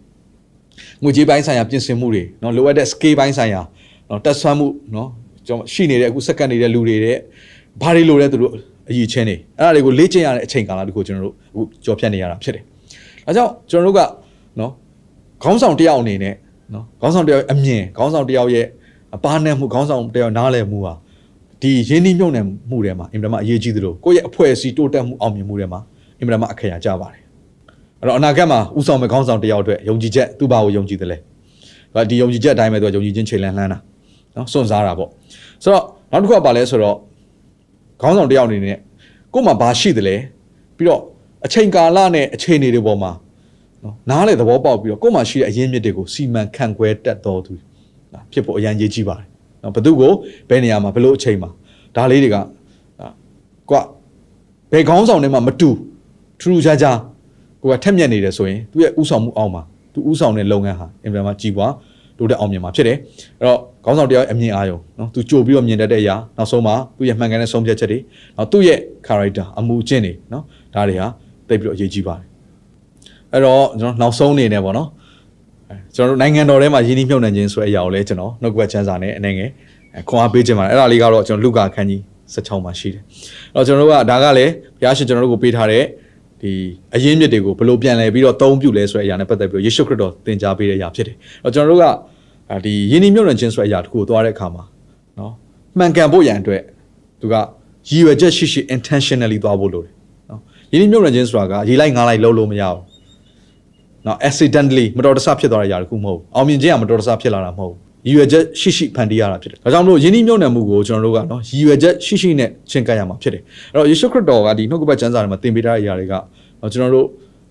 [1.03, 3.61] ငွေကြေးပိုင်းဆိုင်ရာပြင်ဆင်မှုတွေเนาะလိုအပ်တဲ့ scale ပိုင်းဆိုင်ရာ
[4.07, 5.07] เนาะတက်ဆွမ်းမှုเนาะ
[5.47, 7.17] ကျွန်တော်ရှိနေတဲ့အခုစက္ကန့်နေတဲ့လူတွေတဲ့
[7.81, 8.53] ဘာတွေလိုလဲသူတို့
[8.89, 12.63] အရေးချင်းနေအဲ့ဒါတွေကိုလေ့ကျင့်ရတဲ့အချိန်ကာလတခုကျွန်တော်တို့အခုကြော်ဖြတ်နေရတာဖြစ်တယ်။
[13.25, 14.01] ဒါကြောင့်ကျွန်တော်တို့က
[14.57, 14.71] เนาะ
[15.43, 16.35] ခေါင်းဆောင်တယောက်အနေနဲ့
[16.71, 18.65] เนาะခေါင်းဆောင်တယောက်အမြင်ခေါင်းဆောင်တယောက်ရဲ့
[19.15, 20.93] အပါနဲ့မှုခေါင်းဆောင်တယောက်နားလည်မှုဟာ
[21.61, 25.79] ဒီရင်းနှီးမြုပ်နှံမှုတွေမှာအင်တာမအရေးကြီးသလိုကိုယ့်ရဲ့အဖွဲ့အစည်းတိုးတက်မှုအောင်မြင်မှုတွေမှာ
[26.19, 27.24] အင်တာမအခရာကြပါတယ်အဲ့
[28.06, 31.16] တော့အနာဂတ်မှာဥဆောင်မဲ့ခေါင်းဆောင်တယောက်အတွက်ယုံကြည်ချက်သူ့ဘာကိုယုံကြည်တယ်လဲ
[31.94, 33.78] ဒါဒီယုံကြည်ချက်အတိုင်းပဲသူကယုံကြည်ခြင်းခြေလှမ်းလှမ်းတာ
[34.36, 35.10] နော်စွန့်စားတာပေါ့
[35.64, 36.96] ဆိုတော့နောက်တစ်ခုကပါလဲဆိုတော့
[38.00, 38.78] ခေါင်းဆောင်တယောက်အနေနဲ့
[39.34, 40.16] ကို့မှာဘာရှိတယ်လဲ
[40.76, 41.00] ပြီးတော့
[41.46, 43.12] အချိန်ကာလနဲ့အခြေအနေတွေပေါ်မှာ
[43.82, 47.52] နော်နားလေသဘောပေါက်ပြီးတော့ကို့မှာရှိတဲ့အရင်းမြစ်တွေကိုစီမံခန့်ခွဲတတ်တော်သူ
[48.12, 49.26] နော်ဖြစ်ဖို့အရန်ရေးကြီးပါတယ်
[49.62, 50.12] နော်ဘသူကို
[50.48, 51.50] ဘယ်နေရာမှာဘယ်လိုအချိန်မှာ
[51.96, 52.36] ဒါလေးတွေက
[53.70, 53.80] ကွာ
[54.72, 55.68] ဘယ်ခေါင်းဆောင်တွေမှမတူ
[56.40, 56.96] ထူးထူးခြားခြား
[57.66, 59.62] ကိုကထက်မြက်နေတယ်ဆိုရင်သူ့ရဲ့ဥဆောင်မှုအောက်မှာ
[59.92, 61.72] သူဥဆောင်တဲ့လုပ်ငန်းဟာအင်တာမှာကြီးပွား
[62.18, 62.96] တိုးတက်အောင်မြင်မှာဖြစ်တယ်
[63.38, 67.98] အဲ့တော့ခေါင်းဆောင်တယောက်အမြင်အာရုံနော်သူကြိုပြီးတော့မြင်တတ်တဲ့အရာနောက်ဆုံးမှာသူ့ရဲ့မှန်ကန်တဲ့ဆုံးဖြတ်ချက်တွေ
[68.36, 70.42] နောက်သူ့ရဲ့ character အမှုအကျင့်တွေနော်
[70.74, 71.06] ဒါတွေဟာ
[71.48, 72.26] သိပြီးတော့အရေးကြီးပါတယ်
[73.32, 74.88] အဲ့တော့ကျွန်တော်နောက်ဆုံးအနေနဲ့ပေါ့နော်
[75.70, 79.50] အဲကျွန်တော်တို့နိုင်ငံတော်ထဲမှာယင်းနှိမ့်မြုပ်နှံခြင်းဆိုတဲ့အရာကိုလည်းကျွန်တော်နှုတ်ကပတ်ချမ်းစာနဲ့အနေငယ်
[80.08, 82.00] ခွန်အားပေးခြင်းပါတယ်အဲ့ဒါလေးကတော့ကျွန်တော်လူကာခန်းကြီး
[82.34, 83.02] 16မှာရှိတယ်
[83.54, 85.84] အဲ့တော့ကျွန်တော်တို့ကဒါကလည်းဘုရားရှင်ကျွန်တော်တို့ကိုပေးထားတဲ့
[86.46, 86.56] ဒီ
[86.94, 91.86] အရင်းမြစ်တွေကိုဘယ်လိုပြန်လဲပြီးတော့သုံးပြုလဲဆိုတဲ့အရာနဲ့ပတ်သက်ပြီးတော့ယေရှုခရစ်တော်သင်ကြားပေးတဲ့အရာဖြစ်တယ်။အဲ့တော့ကျွန်တော်တို့က
[92.64, 94.64] ဒီယင်းနှိမ့်မြုပ်နှံခြင်းဆိုတဲ့အရာတခုကိုသွားတဲ့အခါမှာ
[95.18, 95.32] နော်
[95.78, 96.62] မှန်ကန်ဖို့ရန်အတွက်
[97.20, 97.34] သူက
[97.88, 99.92] ရည်ရွယ်ချက်ရှိရှိ intentionally သွားဖို့လိုတယ်
[100.30, 100.40] နော်
[100.72, 102.80] ယင်းနှိမ့်မြုပ်နှံခြင်းဆိုတာကရေလိုက်ငါးလိုက်လုံးလို့မရဘူး
[104.06, 113.42] နော် accidentally မတော်တဆဖြစ်သွားတဲ့အရာတခုမဟုတ်ဘူးအောင်မြင်ခြင်းကမတော်တဆဖြစ်လာတာမဟုတ်ဘူး ရည်ရွယ်ချက်ရှိရှိဖန်တီးရတာဖြစ်တယ်။ဒါကြောင့်မလို့ယင်းနှိမ့်မြုပ်နှံမှုကိုကျွန်တော်တို့ကနော်ရည်ရွယ်ချက်ရှိရှိနဲ့ရှင်းကပ်ရမှာဖြစ်တယ်။
[113.72, 116.14] အဲ့တော့ယေရှုခရစ်တော်ကဒီနှုတ်ကပတ်ကျမ်းစာထဲမှာသင်ပေးထားတဲ့အရာတွေက
[116.72, 117.06] ကျွန်တော်တို့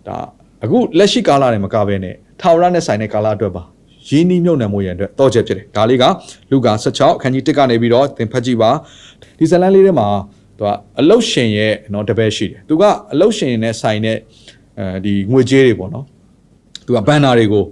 [0.08, 0.18] ဒါ
[0.64, 3.64] အခုလက်ရှိကာလတွေမကဘဲနဲ့ထာဝရနဲ့ဆိုင်တဲ့ကာလအတွက်ပါ
[4.10, 6.04] ရင်းနှီးမြုပ်နှံမှုရန်အတွက်တောချက်ဖြစ်တယ်ဒါလေးက
[6.52, 8.72] လူကာ16အခန်းကြီး1ကနေပြီးတော့သင်ဖတ်ကြည့်ပါ
[9.40, 10.08] ဒီဇလန်လေးထဲမှာ
[10.58, 12.84] သူကအလုတ်ရှင်ရဲ့နော်တပည့်ရှိတယ်သူက
[13.14, 14.18] အလုတ်ရှင်နဲ့ဆိုင်တဲ့
[14.80, 16.06] အဲဒီငွေကြေးတွေပေါ့နော်
[16.86, 17.64] သူကဘန်နာတွေကို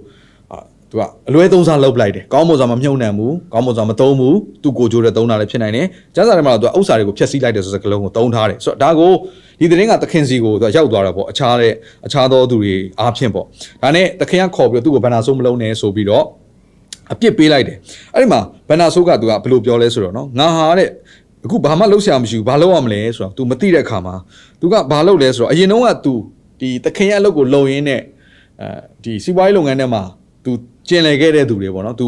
[0.93, 9.11] သူကအလွဲသုံးစားလုပ်လိုက်တယ်ကောင်းမွန်စွာမမြုပ်နှံဘူးကောင်းမွန်စွာမသုံးဘူးသူကိုကြိုးတဲ့သုံးတာလည်းဖြစ်နိုင်တယ်ကျန်းစာထဲမှာတော့သူကဥစ္စာတွေကိုဖျက်ဆီးလိုက်တယ်ဆိုတဲ့ကလုံးကိုသုံးထားတယ်ဆိုတော့ဒါကို
[9.59, 11.73] ဒီသတင်းကသခင်စီကိုသူရောက်သွားတာပေါ့အခြားတဲ့
[12.05, 13.45] အခြားသောသူတွေအားဖြင့်ပေါ့
[13.81, 16.25] ဒါနဲ့သခင်ကခေါ်ပြီးတော့သူ့ကိုဘန်နာဆိုးမလုံးနဲ့ဆိုပြီးတော့
[17.13, 17.77] အပြစ်ပေးလိုက်တယ်
[18.13, 18.39] အဲ့ဒီမှာ
[18.69, 20.89] ဘန်နာဆိုးကသူကဘယ်လိုပြောလဲဆိုတော့နော်ငါဟာတဲ့
[21.45, 24.15] အခုဘာမှလုပ်ဆရာမရှိဘူးဘာလုပ်ရမလဲဆိုတော့ तू မသိတဲ့အခါမှာ
[24.59, 26.13] तू ကဘာလုပ်လဲဆိုတော့အရင်တုန်းက तू
[26.59, 28.01] ဒီသခင်ရဲ့အလုပ်ကိုလုပ်ရင်းနဲ့
[28.61, 28.69] အဲ
[29.03, 30.03] ဒီစီးပွားရေးလုပ်ငန်းထဲမှာ
[30.45, 30.51] तू
[30.88, 32.06] ကျင်လည်ခဲ့တဲ့သူတွေပေါ့နော်။ तू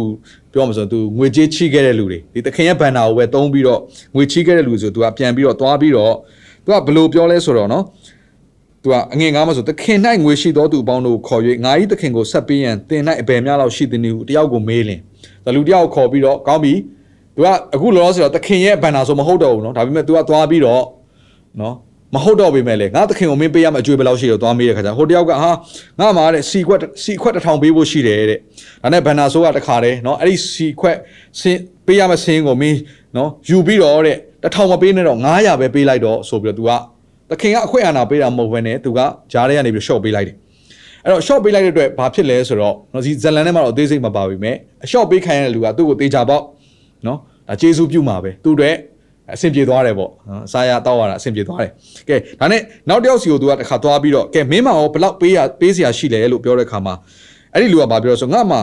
[0.53, 3.81] ပြောမှဆို तू ငွေကြေးချိခဲ့တဲ့လူတွေဒီတခင်ရဲ့ဘန်နာကိုပဲတုံးပြီးတော့
[4.15, 6.15] ငွေချိခဲ့တဲ့လူဆို तू ကပြန်ပြီးတော့သွားပြီးတော့
[6.65, 7.85] तू ကဘလို့ပြောလဲဆိုတော့နော်။
[8.83, 15.01] तू ကအငင်ကားမှဆိုတခင်၌ငွေရှိသောသူအပေါင်းတို့ခေါ်၍ငါ၏တခင်ကိုဆက်ပေးရန်တင်၌အဘယ်များလောက်ရှိသည်နည်းဟုတယောက်ကိုမေးလင်။
[15.45, 16.75] ဒါလူတယောက်ကိုခေါ်ပြီးတော့ကောင်းပြီ။
[17.37, 20.83] तू ကအခုလောလောဆယ်တော့တခင်ရဲ့ဘန်နာဆိုမဟုတ်တော့ဘူးနော်။ဒါပေမဲ့ तू ကသွားပြီးတော့
[21.61, 21.75] နော်
[22.15, 25.51] မဟုတ်တော့ပေမဲ့လေငါသခင်ကိုမင်းပေးရမယ့်အကျွေးဘယ်လောက်ရှိရောသွားမေးတဲ့ခါကျဟိုတယောက်ကဟာ
[26.01, 28.39] ငါမှာတဲ့စီခွက်စီခွက်တစ်ထောင်ပေးဖို့ရှိတယ်တဲ့
[28.83, 30.97] ဒါနဲ့ဘန်နာဆိုးကတခါတည်းနော်အဲ့ဒီစီခွက်
[31.41, 32.79] စင်းပေးရမယ့်စင်းကိုမင်း
[33.17, 36.71] နော်ယူပြီးတော့တဲ့တစ်ထောင်မပေးနဲ့တော့900ပဲပေးလိုက်တော့ဆိုပြီးတော့ तू က
[37.31, 38.99] သခင်ကအခွင့်အာဏာပေးတာမဟုတ်ဘဲနဲ့ तू က
[39.33, 40.37] ဂျားထဲကနေပြီးရှော့ပေးလိုက်တယ်
[41.07, 46.45] အဲ့တော့ short ပေးလိုက်တဲ့အတွက်ဘာဖြစ်လဲဆိုတော့နော်ဒီဇလန်ထဲမှာတော့အသေးစိတ်မပါပြီမဲ့အ short ပေးခံရတဲ့လူကသူ့ကိုတေချာပေါက်
[47.07, 48.75] နော်ဒါကျေးဇူးပြုမှာပဲသူ့အတွက်
[49.35, 51.71] အဆင်ပြေသွားတယ်ပေါ့နော်အစာရတောက်ရတာအဆင်ပြေသွားတယ်
[52.09, 56.95] ကဲဒါနဲ့နောက်တစ်ယောက်စီကိုသူကတစ်ခါသွားပြီးတော့ကဲမင်းမရောဘလောက်ပေးရပေးစရာရှိလဲလို့ပြောတဲ့ခါမှာ
[57.55, 58.59] အဲ့ဒီလူကဘာပြောဆိုငါမှ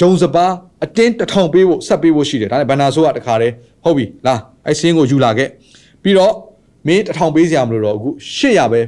[0.00, 0.46] ဂျုံစပါ
[0.84, 3.54] အတင်းတထောင်ပေးဖို့ဆက်ပေးဖို့ရှိတယ်ဒါနဲ့ဘန်နာဆိုးကတခါတည်း
[3.84, 5.48] ဟုတ်ပြီလားအဲ့စင်းကိုယူလာခဲ့
[6.02, 6.32] ပြီးတော့
[6.86, 8.80] မင်းတထောင်ပေးစရာမလိုတော့အခု800ပဲ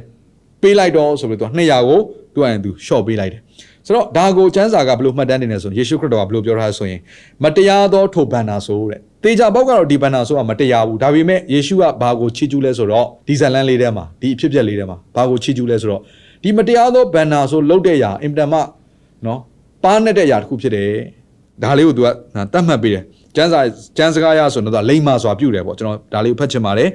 [0.61, 1.99] ပေးလိုက်တော့ဆိုပြီးတော့200ကို
[2.33, 3.41] သူကရင်သူ short ပေးလိုက်တယ်
[3.85, 6.99] ဆိုတော့ဒါကိုကျမ်းစာကဘယ်လိုမှတ်တမ်းနေလဲဆိုရင်ယေရှုခရစ်တော်ကဘယ်လိုပြောထားလဲဆိုရင်
[7.43, 16.01] မတရားသောထိုဘန္နာဆိုတဲ့ တေချာပေါက်ကတော့ဒီဘန္နာဆိုတာမတရားဘူးဒါပေမဲ့ယေရှုကဘာကိုချီးကျူးလဲဆိုတော့ဒီဇလန်လေးထဲမှာဒီအဖြစ်အပျက်လေးထဲမှာဘာကိုချီးကျူးလဲဆိုတော့
[16.43, 18.53] ဒီမတရားသောဘန္နာဆိုလုတ်တဲ့ຢာအင်တမ
[19.25, 19.39] နော်
[19.83, 20.89] ပါနဲ့တဲ့ຢာတစ်ခုဖြစ်တယ်
[21.63, 22.07] ဒါလေးကိုသူက
[22.53, 23.03] တတ်မှတ်ပေးတယ်
[23.35, 23.61] ကျန်းစာ
[23.97, 26.89] ကျန်းစကားရဆိုတော့လိမ္မာစွာပြုတယ်ပေါ့ကျွန်တော်ဒါလေးကိုဖတ်ချင်ပါတယ်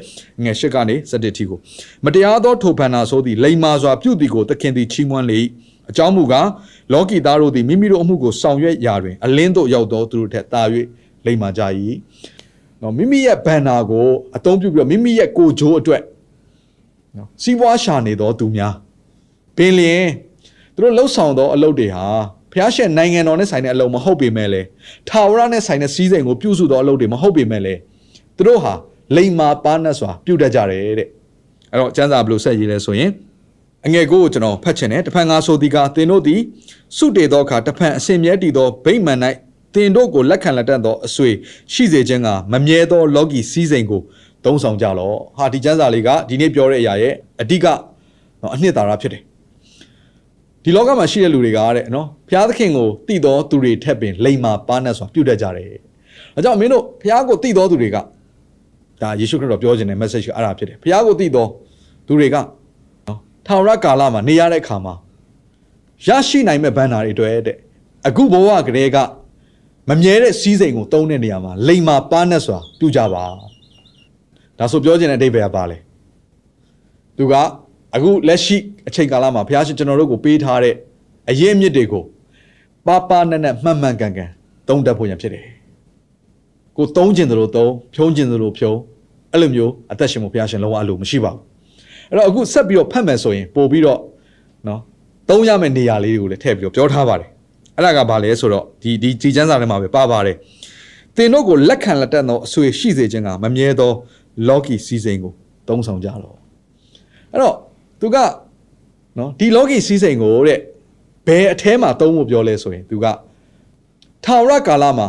[0.45, 1.59] ငယ်ရှစ်ကနေစက်တစ်ထီကို
[2.05, 5.41] မတရားသောထိုဘန္နာဆိုသည်လိမ္မာစွာပြုသည်ကိုသခင်သည်ချီးမွမ်းလေ
[5.91, 6.49] အကြောင်းမူကား
[6.93, 10.63] လောကီသားတို့သည်မိမိတို့အမှုကိုဆောင်ရွက်ရာတွင်အလင်းတို့ရောက်သောသူတို့ထက်သာ၍
[11.27, 11.63] လိမ္မာကြ၏
[12.83, 14.07] နော်မိမိရဲ့ဘန္နာကို
[14.37, 16.03] အသုံးပြုပြီးတော့မိမိရဲ့ကိုဂျိုးအတွက်
[17.17, 18.75] နော်စီးပွားရှာနေသောသူများ
[19.57, 20.05] ပင်လျင်
[20.75, 22.07] သူတို့လှုပ်ဆောင်သောအလုပ်တွေဟာ
[22.53, 24.63] ဖျားရှင်နိုင်ငံတော်နဲ့ဆိုင်တဲ့အလုပ်မဟုတ်ပေမဲ့လေ
[25.09, 27.75] ထာဝရနဲ့ဆိုင်တဲ့စီးစိမ်ကိုပြုစုသောအလုပ်တွေမဟုတ်ပေမဲ့လေ
[28.37, 28.75] သူတို့ဟာ
[29.17, 31.09] လိမ္မာပါနတ်စွာပြုတတ်ကြတယ်တဲ့
[31.71, 33.11] အဲ့တော့ကျမ်းစာဘယ်လိုဆက်ရေးလဲဆိုရင်
[33.87, 36.41] အငယ်ကိုကျွန်တော်ဖတ်ချင်တယ်တဖန်ငါဆိုသည်ကသင်တို့သည်
[36.97, 39.19] စုတေသောအခါတဖန်အစဉ်မြဲတည်သောဗိမ္မာန်၌
[39.77, 41.31] သင်တို့ကိုလက်ခံလက်တတ်သောအဆွေ
[41.73, 44.03] ရှိစေခြင်းကမမြဲသောလောကီစည်းစိမ်ကို
[44.45, 47.67] သုံးဆောင်ကြလော့ဟာဒီကျမ်းစာလေးကဒီနေ့ပြောတဲ့အရာရဲ့အဓိက
[48.41, 49.23] နော်အနှစ်သာရဖြစ်တယ်
[50.65, 55.69] ဒီလောကမှာရှိတဲ့လူတွေကတဲ့နော်ဘုရားသခင်ကိုတည်တော်သူတွေထက်ပင်လိမ္မာပါနတ်စွာပြုတ်တတ်ကြတယ်။
[56.37, 57.97] အဲကြောင့်မင်းတို့ဘုရားကိုတည်တော်သူတွေက
[59.03, 61.49] ဒါယေရှုခရစ်တော်ပြောခြင်းတဲ့ message ကအဲ့ဒါဖြစ်တယ်။ဘုရားကိုတည်တော်
[62.07, 64.95] သူတွေကနော်ထာဝရကာလမှာနေရတဲ့အခါမှာ
[66.07, 67.57] ရရှိနိုင်မဲ့ဘန္နာတွေအတွက်တဲ့
[68.09, 68.97] အခုဘဝကလေးက
[69.89, 73.25] မမြဲတဲ့စီးစိမ်ကိုတုံးတဲ့နေရာမှာလိမ္မာပါနတ်စွာပြုကြပါ။
[74.59, 75.77] ဒါဆိုပြောခြင်းတဲ့အဓိပ္ပာယ်ကပါလေ။
[77.17, 77.35] သူက
[77.95, 78.57] အခုလက်ရှိ
[78.89, 80.75] အချိန်ကာလမှာဘုရားရှင်ကျွန်တော်တို့ကိုပေးထားတဲ့
[81.31, 82.05] အရေးအမြစ်တွေကို
[82.87, 84.31] ပါပါနက်နက်မှန်မှန်ကန်ကန်
[84.69, 85.45] သုံးတတ်ဖို့ရန်ဖြစ်တယ်။
[86.77, 88.79] ကိုသုံးကျင်သလိုသုံးဖြုံးကျင်သလိုဖြုံး
[89.33, 91.41] အဲ့လိုမျိုးအသက်ရှင်မှုဘုရားရှင်လုံးဝအလိုမရှိပါဘူး။
[92.11, 94.01] အဲ့တော့အခုဆက်ပြီးတော့ဖတ်မယ်ဆိုရင်ပို့ပြီးတော့
[94.69, 94.81] နော်
[95.29, 97.29] သုံးရမယ့်နေရာလေးတွေကိုလည်းထည့်ပြီးတော့ပြောထားပါတယ်။
[97.77, 100.37] အဲ့ဒါကဘာလဲဆိုတော့ဒီဒီကြည်ချမ်းစာထဲမှာပဲပါပါတယ်။
[101.17, 103.91] သင်တို့ကိုလက်ခံလက်တတ်သောအဆွေရှိစေခြင်းကမမြဲသော
[104.49, 105.33] လော်ကီစီစဉ်ကို
[105.69, 106.37] သုံးဆောင်ကြတော့
[107.33, 107.57] အဲ့တော့
[108.01, 108.17] သူက
[109.19, 110.59] နော်ဒီလောကီစည်းစိမ်ကိုတဲ့
[111.27, 113.07] ဘယ်အแทမှာသုံးဖို့ပြောလဲဆိုရင်သူက
[114.25, 115.09] ထာဝရကာလမှာ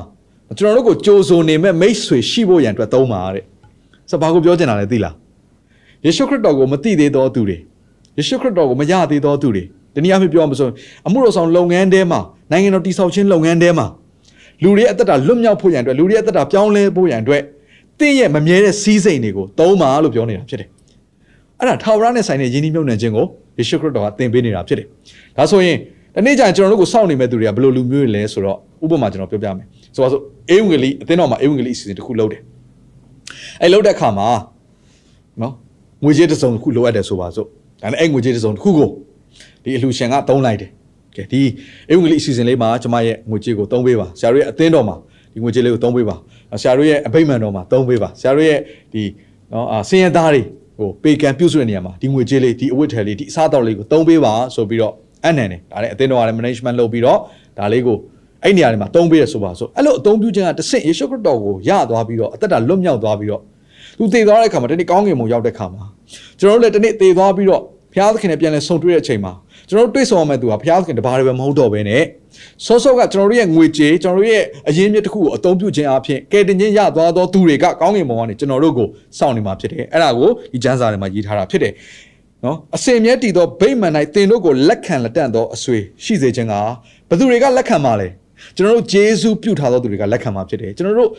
[0.58, 3.44] ကျွန်တော်တို့ကိုကြိုးစုံနေမဲ့မိတ်ဆွေရှိဖို့ရန်အတွက်သုံးပါတဲ့
[4.10, 5.16] ဆိုဘာကိုပြောချင်တာလဲသိလား
[6.06, 7.58] ယေရှုခရစ်တော်ကိုမသိသေးသောသူတွေ
[8.18, 9.64] ယေရှုခရစ်တော်ကိုမရသေးသောသူတွေ
[9.94, 10.70] တနည်းအားဖြင့်ပြောမှဆို
[11.08, 12.20] အမှုတော်ဆောင်လုပ်ငန်းထဲမှာ
[12.52, 13.88] နိုင်ငံတော်တည်ဆောက်ခြင်းလုပ်ငန်းထဲမှာ
[14.64, 17.42] လူတွေအသက်တာလွတ်မြောက်ဖို့ရန်အတွက်လူတွေအသက်တာပြောင်းလဲဖို့ရန်အတွက်
[18.00, 20.70] တင့်ရဲ့မမြဲတဲ့စီးစိမ်တွေကိုသုံးပါလို့ပြောနေတာဖြစ်တယ်
[21.60, 23.26] အဲ့ဒါထာဝရနဲ့ဆိုင်တဲ့ယဉ်ကျေးမြုပ်နှံခြင်းကို
[23.58, 24.88] ယေရှုခရစ်တော်ကသင်ပေးနေတာဖြစ်တယ်။
[25.38, 25.78] ဒါဆိုရင်
[26.16, 32.42] ဒီနေ့ကျရင်ကျွန်တော်တို့ကိုစောင့်နေမဲ့သူတွေကဘယ်လိုလူမျိုးတွေလဲဆိုတော့ဥပမာကျွန်တော်ပြောပြမယ်။ဆိုပါစို့အေဝံဂေလိအသင်းတော်မှာအေဝံဂေလိအစီအစဉ်တစ်ခုလုပ်တယ်။
[33.62, 34.28] အဲ့လုပ်တဲ့အခါမှာ
[35.42, 35.54] နော်
[36.04, 37.48] ငွေကြေးတစ်စုံတစ်ခုလိုအပ်တယ်ဆိုပါစို့။
[37.82, 38.90] ဒါနဲ့အဲ့ငွေကြေးတစ်စုံတစ်ခုကို
[39.64, 40.70] ဒီအလှူရှင်ကသုံးလိုက်တယ်။
[41.16, 41.42] ကဲဒီ
[41.90, 44.96] အေဝံဂေလိအစီအစဉ်လေးမှာကျွန်မရဲ့ငွေကြေးကိုသုံးပေးပါ။ဆရာတို့ရဲ့အသင်းတော်မှာ
[45.34, 46.16] ဒီငွေကြေးလေးကိုသုံးပေးပါ။
[46.62, 48.60] ဆရာတို့ရဲ့အဘိမှန်တော်မှာသုံးပေးပါ။ဆရာတို့ရဲ့
[48.94, 49.04] ဒီ
[49.54, 50.42] နော်အာစင်ရသားတွေ
[50.78, 54.94] ဟိုပေကံပြုတ်ဆွတဲ့နေရာမှာဒီငွေကြေးလေးဒီအဝတ်ထည်လေးဒီအစားအသောက်လေးကိုသုံးပေးပါဆိုပြီးတော့
[55.26, 57.20] အနံတယ်ဒါလည်းအသင်းတော်ကလည်း management လုပ်ပြီးတော့
[57.58, 57.98] ဒါလေးကို
[58.44, 63.42] အဲ့နေရာတွေမှာသုံးပေးရဆိုပါဆိုအဲ့လိုအသုံးပြုခြင်းကတဆင့်ယေရှုခရစ်တော်ကိုရသွားပြီးတော့အသက်တာလွတ်မြောက်သွားပြီးတော့
[63.98, 65.84] သူတည်သွားတဲ့အခါမှာတနေ့ကောင်းကင်ဘုံရောက်တဲ့အခါမှာ
[66.40, 67.62] ကျွန်တော်တို့လည်းတနေ့တည်သွားပြီးတော့
[67.94, 69.34] ဘုရားသခင်နဲ့ပြန်လဲဆုံတွေ့တဲ့အချိန်မှာ
[69.70, 72.04] ကျွန်တော်တို့တွေ့ဆုံရမယ့်သူကဘုရားသခင်တပါးတွေပဲမဟုတ်တော့ဘဲနဲ့
[72.66, 78.88] ဆောဆောကကျွန်တော်တို့ရဲ့ငွေကြေးကျွန်တော်တို့ရဲ့အရင်းမြစ်တစ်ခုကိုအသုံးပြုခြင်းအပြင်ကယ်တင်ခြင်းရသွားသောသူတွေကကောင်းကင်ဘုံကနေကျွန်တော်တို့ကို
[79.18, 81.74] စောင့်နေမှာဖြစ်တယ်အဲ့ဒါကိုဒီကျမ်းစာထဲမှာရေးထားတာဖြစ်တယ်
[82.46, 86.54] နော်အစင်မြဲတည်သောဗိမ္မာန်၌သင်တို့ကိုလက်ခံလက်တန့်သောအဆွေရှိစေခြင်းက
[87.10, 88.08] ဘသူတွေကလက်ခံပါလဲ
[88.56, 91.10] ကျွန်တော်တို့ဂျေဇုပြုထားသောသူတွေကလက်ခံမှာဖြစ်တယ်ကျွန်တော်တို့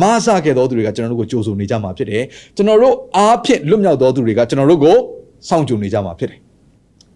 [0.00, 2.22] မဆခဲ့သောသူတွေကကျွန်တော်တို့ကိုကြိုးဆိုနေကြမှာဖြစ်တယ်
[2.56, 4.96] ကျွန်တော်တို့အားဖြင့်လွတ်မြောက်သောသူတွေကကျွန်တော်တို့ကို
[5.48, 6.38] စောင့်ကြိုနေကြမှာဖြစ်တယ်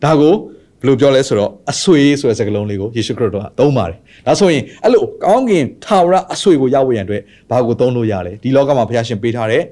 [0.04, 0.34] ဒါကို
[0.80, 9.62] ဘယ်လိုပြောလဲဆိုတော့အဆွေဆိုတဲ့စကားလုံးလေးကိုယေရှုခရစ်တော်ကသုံးပါတယ်ဒါဆိုရင်အဲ့လိုကောင်းကင်ထာဝရအဆွေကိုရဖို့ရန်အတွက်ဘာကိုသုံးလို့ရလဲဒီလောကမှာဘုရားရှင်ပေးထားတဲ့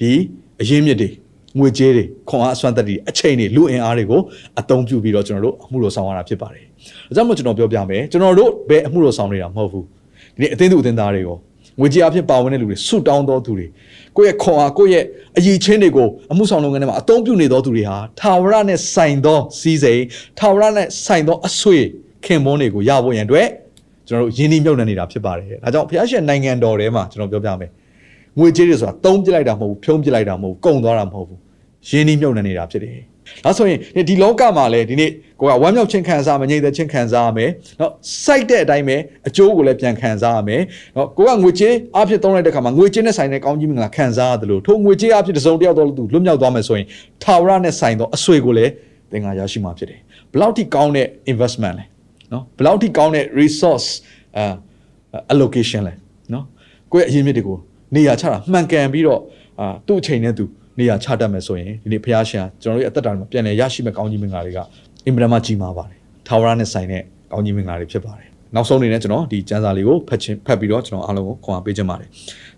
[0.00, 0.12] ဒီ
[0.60, 1.08] အရင်းမြစ်တွေ
[1.58, 4.20] ငွေကြေးတွေခွန်အားအစွမ်းသက်တွေအချိန်တွေလူအင်အားတွေကို
[4.60, 6.64] အသုံးပြုပြီးတော့ကျွန်တော်တို့အမှုတော်ဆောင်ရတာဖြစ်ပါတယ်
[7.08, 9.84] ဒါကြောင့်မို့ကျွန်တော်ပြောပြမယ်ကျွန်တော်တို့ဘယ်အမှုတော်ဆောင်နေတာမဟုတ်ဘူး
[10.34, 11.36] ဒီနေ့အသင်းသူအသင်းသားတွေကို
[11.80, 13.66] ငွေကြေးအဖြစ်ပါဝင်တဲ့လူတွေဆုတောင်းတော်သူတွေ
[14.18, 15.04] ကိုယ့်ရဲ့ခွန်အားကိုယ့်ရဲ့
[15.38, 20.02] အရေးချင်းတွေကိုအမှုဆောင်လုပ်ငန်းထဲမှာအသုံးပြုနေတော်သူတွေဟာထာဝရနဲ့ဆိုင်သောစီးစိမ်
[20.38, 21.78] ထာဝရနဲ့ဆိုင်သောအဆွေ
[22.24, 23.48] ခင်မွန်းတွေကိုရဖို့ရန်အတွက်
[24.08, 27.70] ကျွန်တော်တို့ယဉ်ဤမြုပ်နှံနေတာဖြစ်ပါတယ်။ဒါကြောင့်ဘုရားရှင်နိုင်ငံတော်ထဲမှာကျွန်တော်ပြောပြမယ်။
[28.38, 31.38] ငွေကြေးတွေဆိုတာသုံးပြလိုက်တာမဟုတ်ဘူးဖြုံးပြလိုက်တာမဟုတ်ဘူးကုန်သွားတာမဟုတ်ဘူး။
[31.88, 32.96] ယဉ်ဤမြုပ်နှံနေတာဖြစ်တယ်။
[33.44, 35.10] ဒါဆိုရင်ဒီလောကမှာလည်းဒီနေ့
[35.40, 37.50] ကိုကဝမ်းမြောက်ခြင်းခံစားမငြိမ်သက်ခြင်းခံစားရမယ်။
[37.80, 37.92] နော်
[38.24, 38.96] စိုက်တဲ့အတိုင်းပဲ
[39.28, 40.62] အကျိုးကိုလည်းပြန်ခံစားရမယ်။
[40.96, 46.86] နော်ကိုကငွေကြေးအဖြစ်သုံးလိုက်တဲ့ခါမှာငွေကြေးနဲ့ဆိုင်တဲ့ကောင်းကြီးမင်္ဂလာခံစားရတယ်လို့ထိုငွေကြေးအဖြစ်တစ်စုံတစ်ယောက်တော့သူလွတ်မြောက်သွားမယ်ဆိုရင်
[47.22, 48.72] ထာဝရနဲ့ဆိုင်သောအဆွေကိုလည်း
[49.10, 49.98] သင်္ကာရရှိမှာဖြစ်တယ်။
[50.32, 51.84] ဘလောက်ထိကောင်းတဲ့ investment လဲ။
[52.32, 53.88] နော်ဘလောက်ထိကောင်းတဲ့ resource
[54.36, 54.44] အာ
[55.32, 55.94] allocation လဲ
[56.32, 56.44] နော်
[56.92, 57.58] ကိုယ့်ရဲ့အရင်းမြစ်တွေကို
[57.94, 59.20] နေရာချတာမှန်ကန်ပြီးတော့
[59.60, 60.44] အာသူ့အချိန်နဲ့သူ
[60.78, 64.58] နေရာချတတ်မယ်ဆိုရင်ဒီနေ့ဘုရားရှင်ကျွန်တော်တို့ရဲ့အသက်တာမှာပြန်လည်ရရှိမဲ့ကောင်းကြီးမင်္ဂလာတွေက
[65.06, 65.98] အင်မတန်မှကြီးမားပါတယ်
[66.28, 67.02] ထာဝရနဲ့ဆိုင်တဲ့
[67.32, 72.08] ကောင်းကြီးမင်္ဂလာတွေဖြစ်ပါတယ်နောက်ဆုံးအနေနဲ့ကျွန်တော်ဒီကျမ်းစာလေးကိုဖတ်ချင်းဖတ်ပြီးတော့ကျွန်တော်အားလုံးကိုခွန်အားပေးခြင်းပါတယ်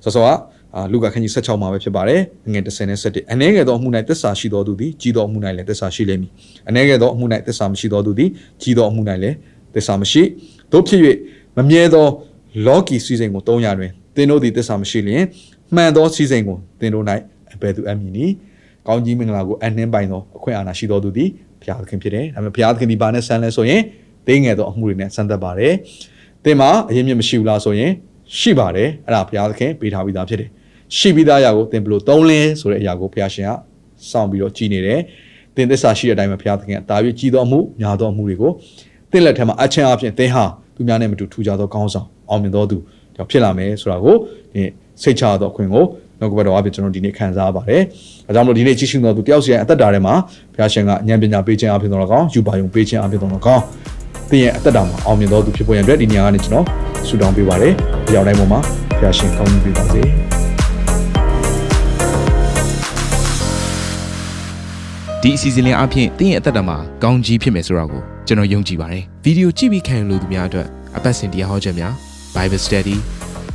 [0.05, 0.29] ဆောစောက
[0.77, 2.21] အာလူကာခန်းကြီး16မှာပဲဖြစ်ပါတယ်
[2.53, 6.31] ငွေ30နဲ့17အနေငယ်သောအမှု၌သစ္စာရှိတော်သူသည်ကြီးတော်အမှု၌လည်းသစ္စာရှိလိမ့်မည်
[6.69, 8.31] အနေငယ်သောအမှု၌သစ္စာမရှိတော်သူသည်
[8.63, 9.37] ကြီးတော်အမှု၌လည်း
[9.75, 10.23] သစ္စာမရှိ
[10.73, 11.01] တို့ဖြစ်၍
[11.57, 12.07] မမြဲသော
[12.67, 15.25] လောကီစီစဉ်ကို300တွင်သင်တို့သည်သစ္စာမရှိလျင်
[15.75, 17.05] မှန်သောစီစဉ်ကိုသင်တို့၌
[17.40, 18.33] အ ဘယ်သူအမည်နည်း
[18.87, 21.29] ကောင်းကြီးမင်္ဂလာကိုအနှင်းပိုင်သောအခွင့်အာဏာရှိတော်သူသည်
[21.61, 23.83] ဘုရားသခင်ဖြစ်တယ်ဒါပေမဲ့ဘုရားသခင်ဒီပါနဲ့ဆန်းလဲဆိုရင်
[24.27, 25.75] သိငယ်သောအမှုတွေနဲ့ဆန်းသက်ပါတယ်
[26.45, 27.91] သင်မှာအရင်မြင့်မရှိဘူးလားဆိုရင်
[28.39, 30.49] ရှိပါတယ်အဲ့ဒါဘုရားသခင်ပေးထားပြီးသားဖြစ်တယ်
[30.97, 33.51] ရှိပြီးသားအရာကိုသင်ဘယ်လိုသုံးလဲဆိုတဲ့အရာကိုဘုရားရှင်က
[34.11, 35.01] စောင့်ပြီးတော့ကြည်နေတယ်
[35.55, 38.53] သင်သစ္စာရှိတဲ့အတိုင်းပဲဘုရားသခင်ကတာပြီးကြီးသောအမှုများသောအမှုတွေကို
[39.11, 40.45] သင်လက်ထက်မှာအချင်းအပြင်သင်ဟာ
[40.75, 42.79] သူများနဲ့မတူထူကြသောကောင်းဆောင်အောင်မြင်သောသူ
[43.17, 44.15] ကြောင့်ဖြစ်လာမယ်ဆိုတာကို
[44.53, 44.63] ဒီ
[45.03, 45.85] စိတ်ချသောအခွင့်ကို
[46.21, 47.83] နောက်ကဘတော်အပြင်ကျွန်တော်ဒီနေ့ခံစားပါတယ်။
[48.29, 50.15] အဲကြောင့်မလို့ဒီနေ့ကြည့်ရှုသောသူတယောက်စီရဲ့အသက်တာထဲမှာ
[50.55, 53.63] ဘုရားရှင်ကဉာဏ်ပညာပေးခြင်းအပြင်တော်ကောင်းယူပါယုံပေးခြင်းအပြင်တော်ကောင်း
[54.31, 56.65] သင်ရဲ့အသက်တာမှာအောင်မြင်သောသူဖြစ်ပေါ်ရန်အတွက်ဒီနေရာကနေကျွန်တော်
[57.07, 57.73] ဆုတောင်းပေးပါတယ်။
[58.07, 58.59] ဒီရောက်တိုင်းပေါ်မှာ
[58.99, 60.03] ဘုရားရှင်ကောင်းကြီးပေးပါစေ။
[65.23, 71.93] ဒီအစီအစဉ်လေးအပြင်တင်းရဲ့အသက်တာမှာကောင်းကြီးဖြစ်မယ်ဆိုတာကိုကျွန်တော်ယုံကြည်ပါတယ်ဗီဒီယိုကြည့်ပြီးခံယူလို့သူများအတွက်အပတ်စဉ်တရားဟောခြင်းများ
[72.35, 72.97] Bible Study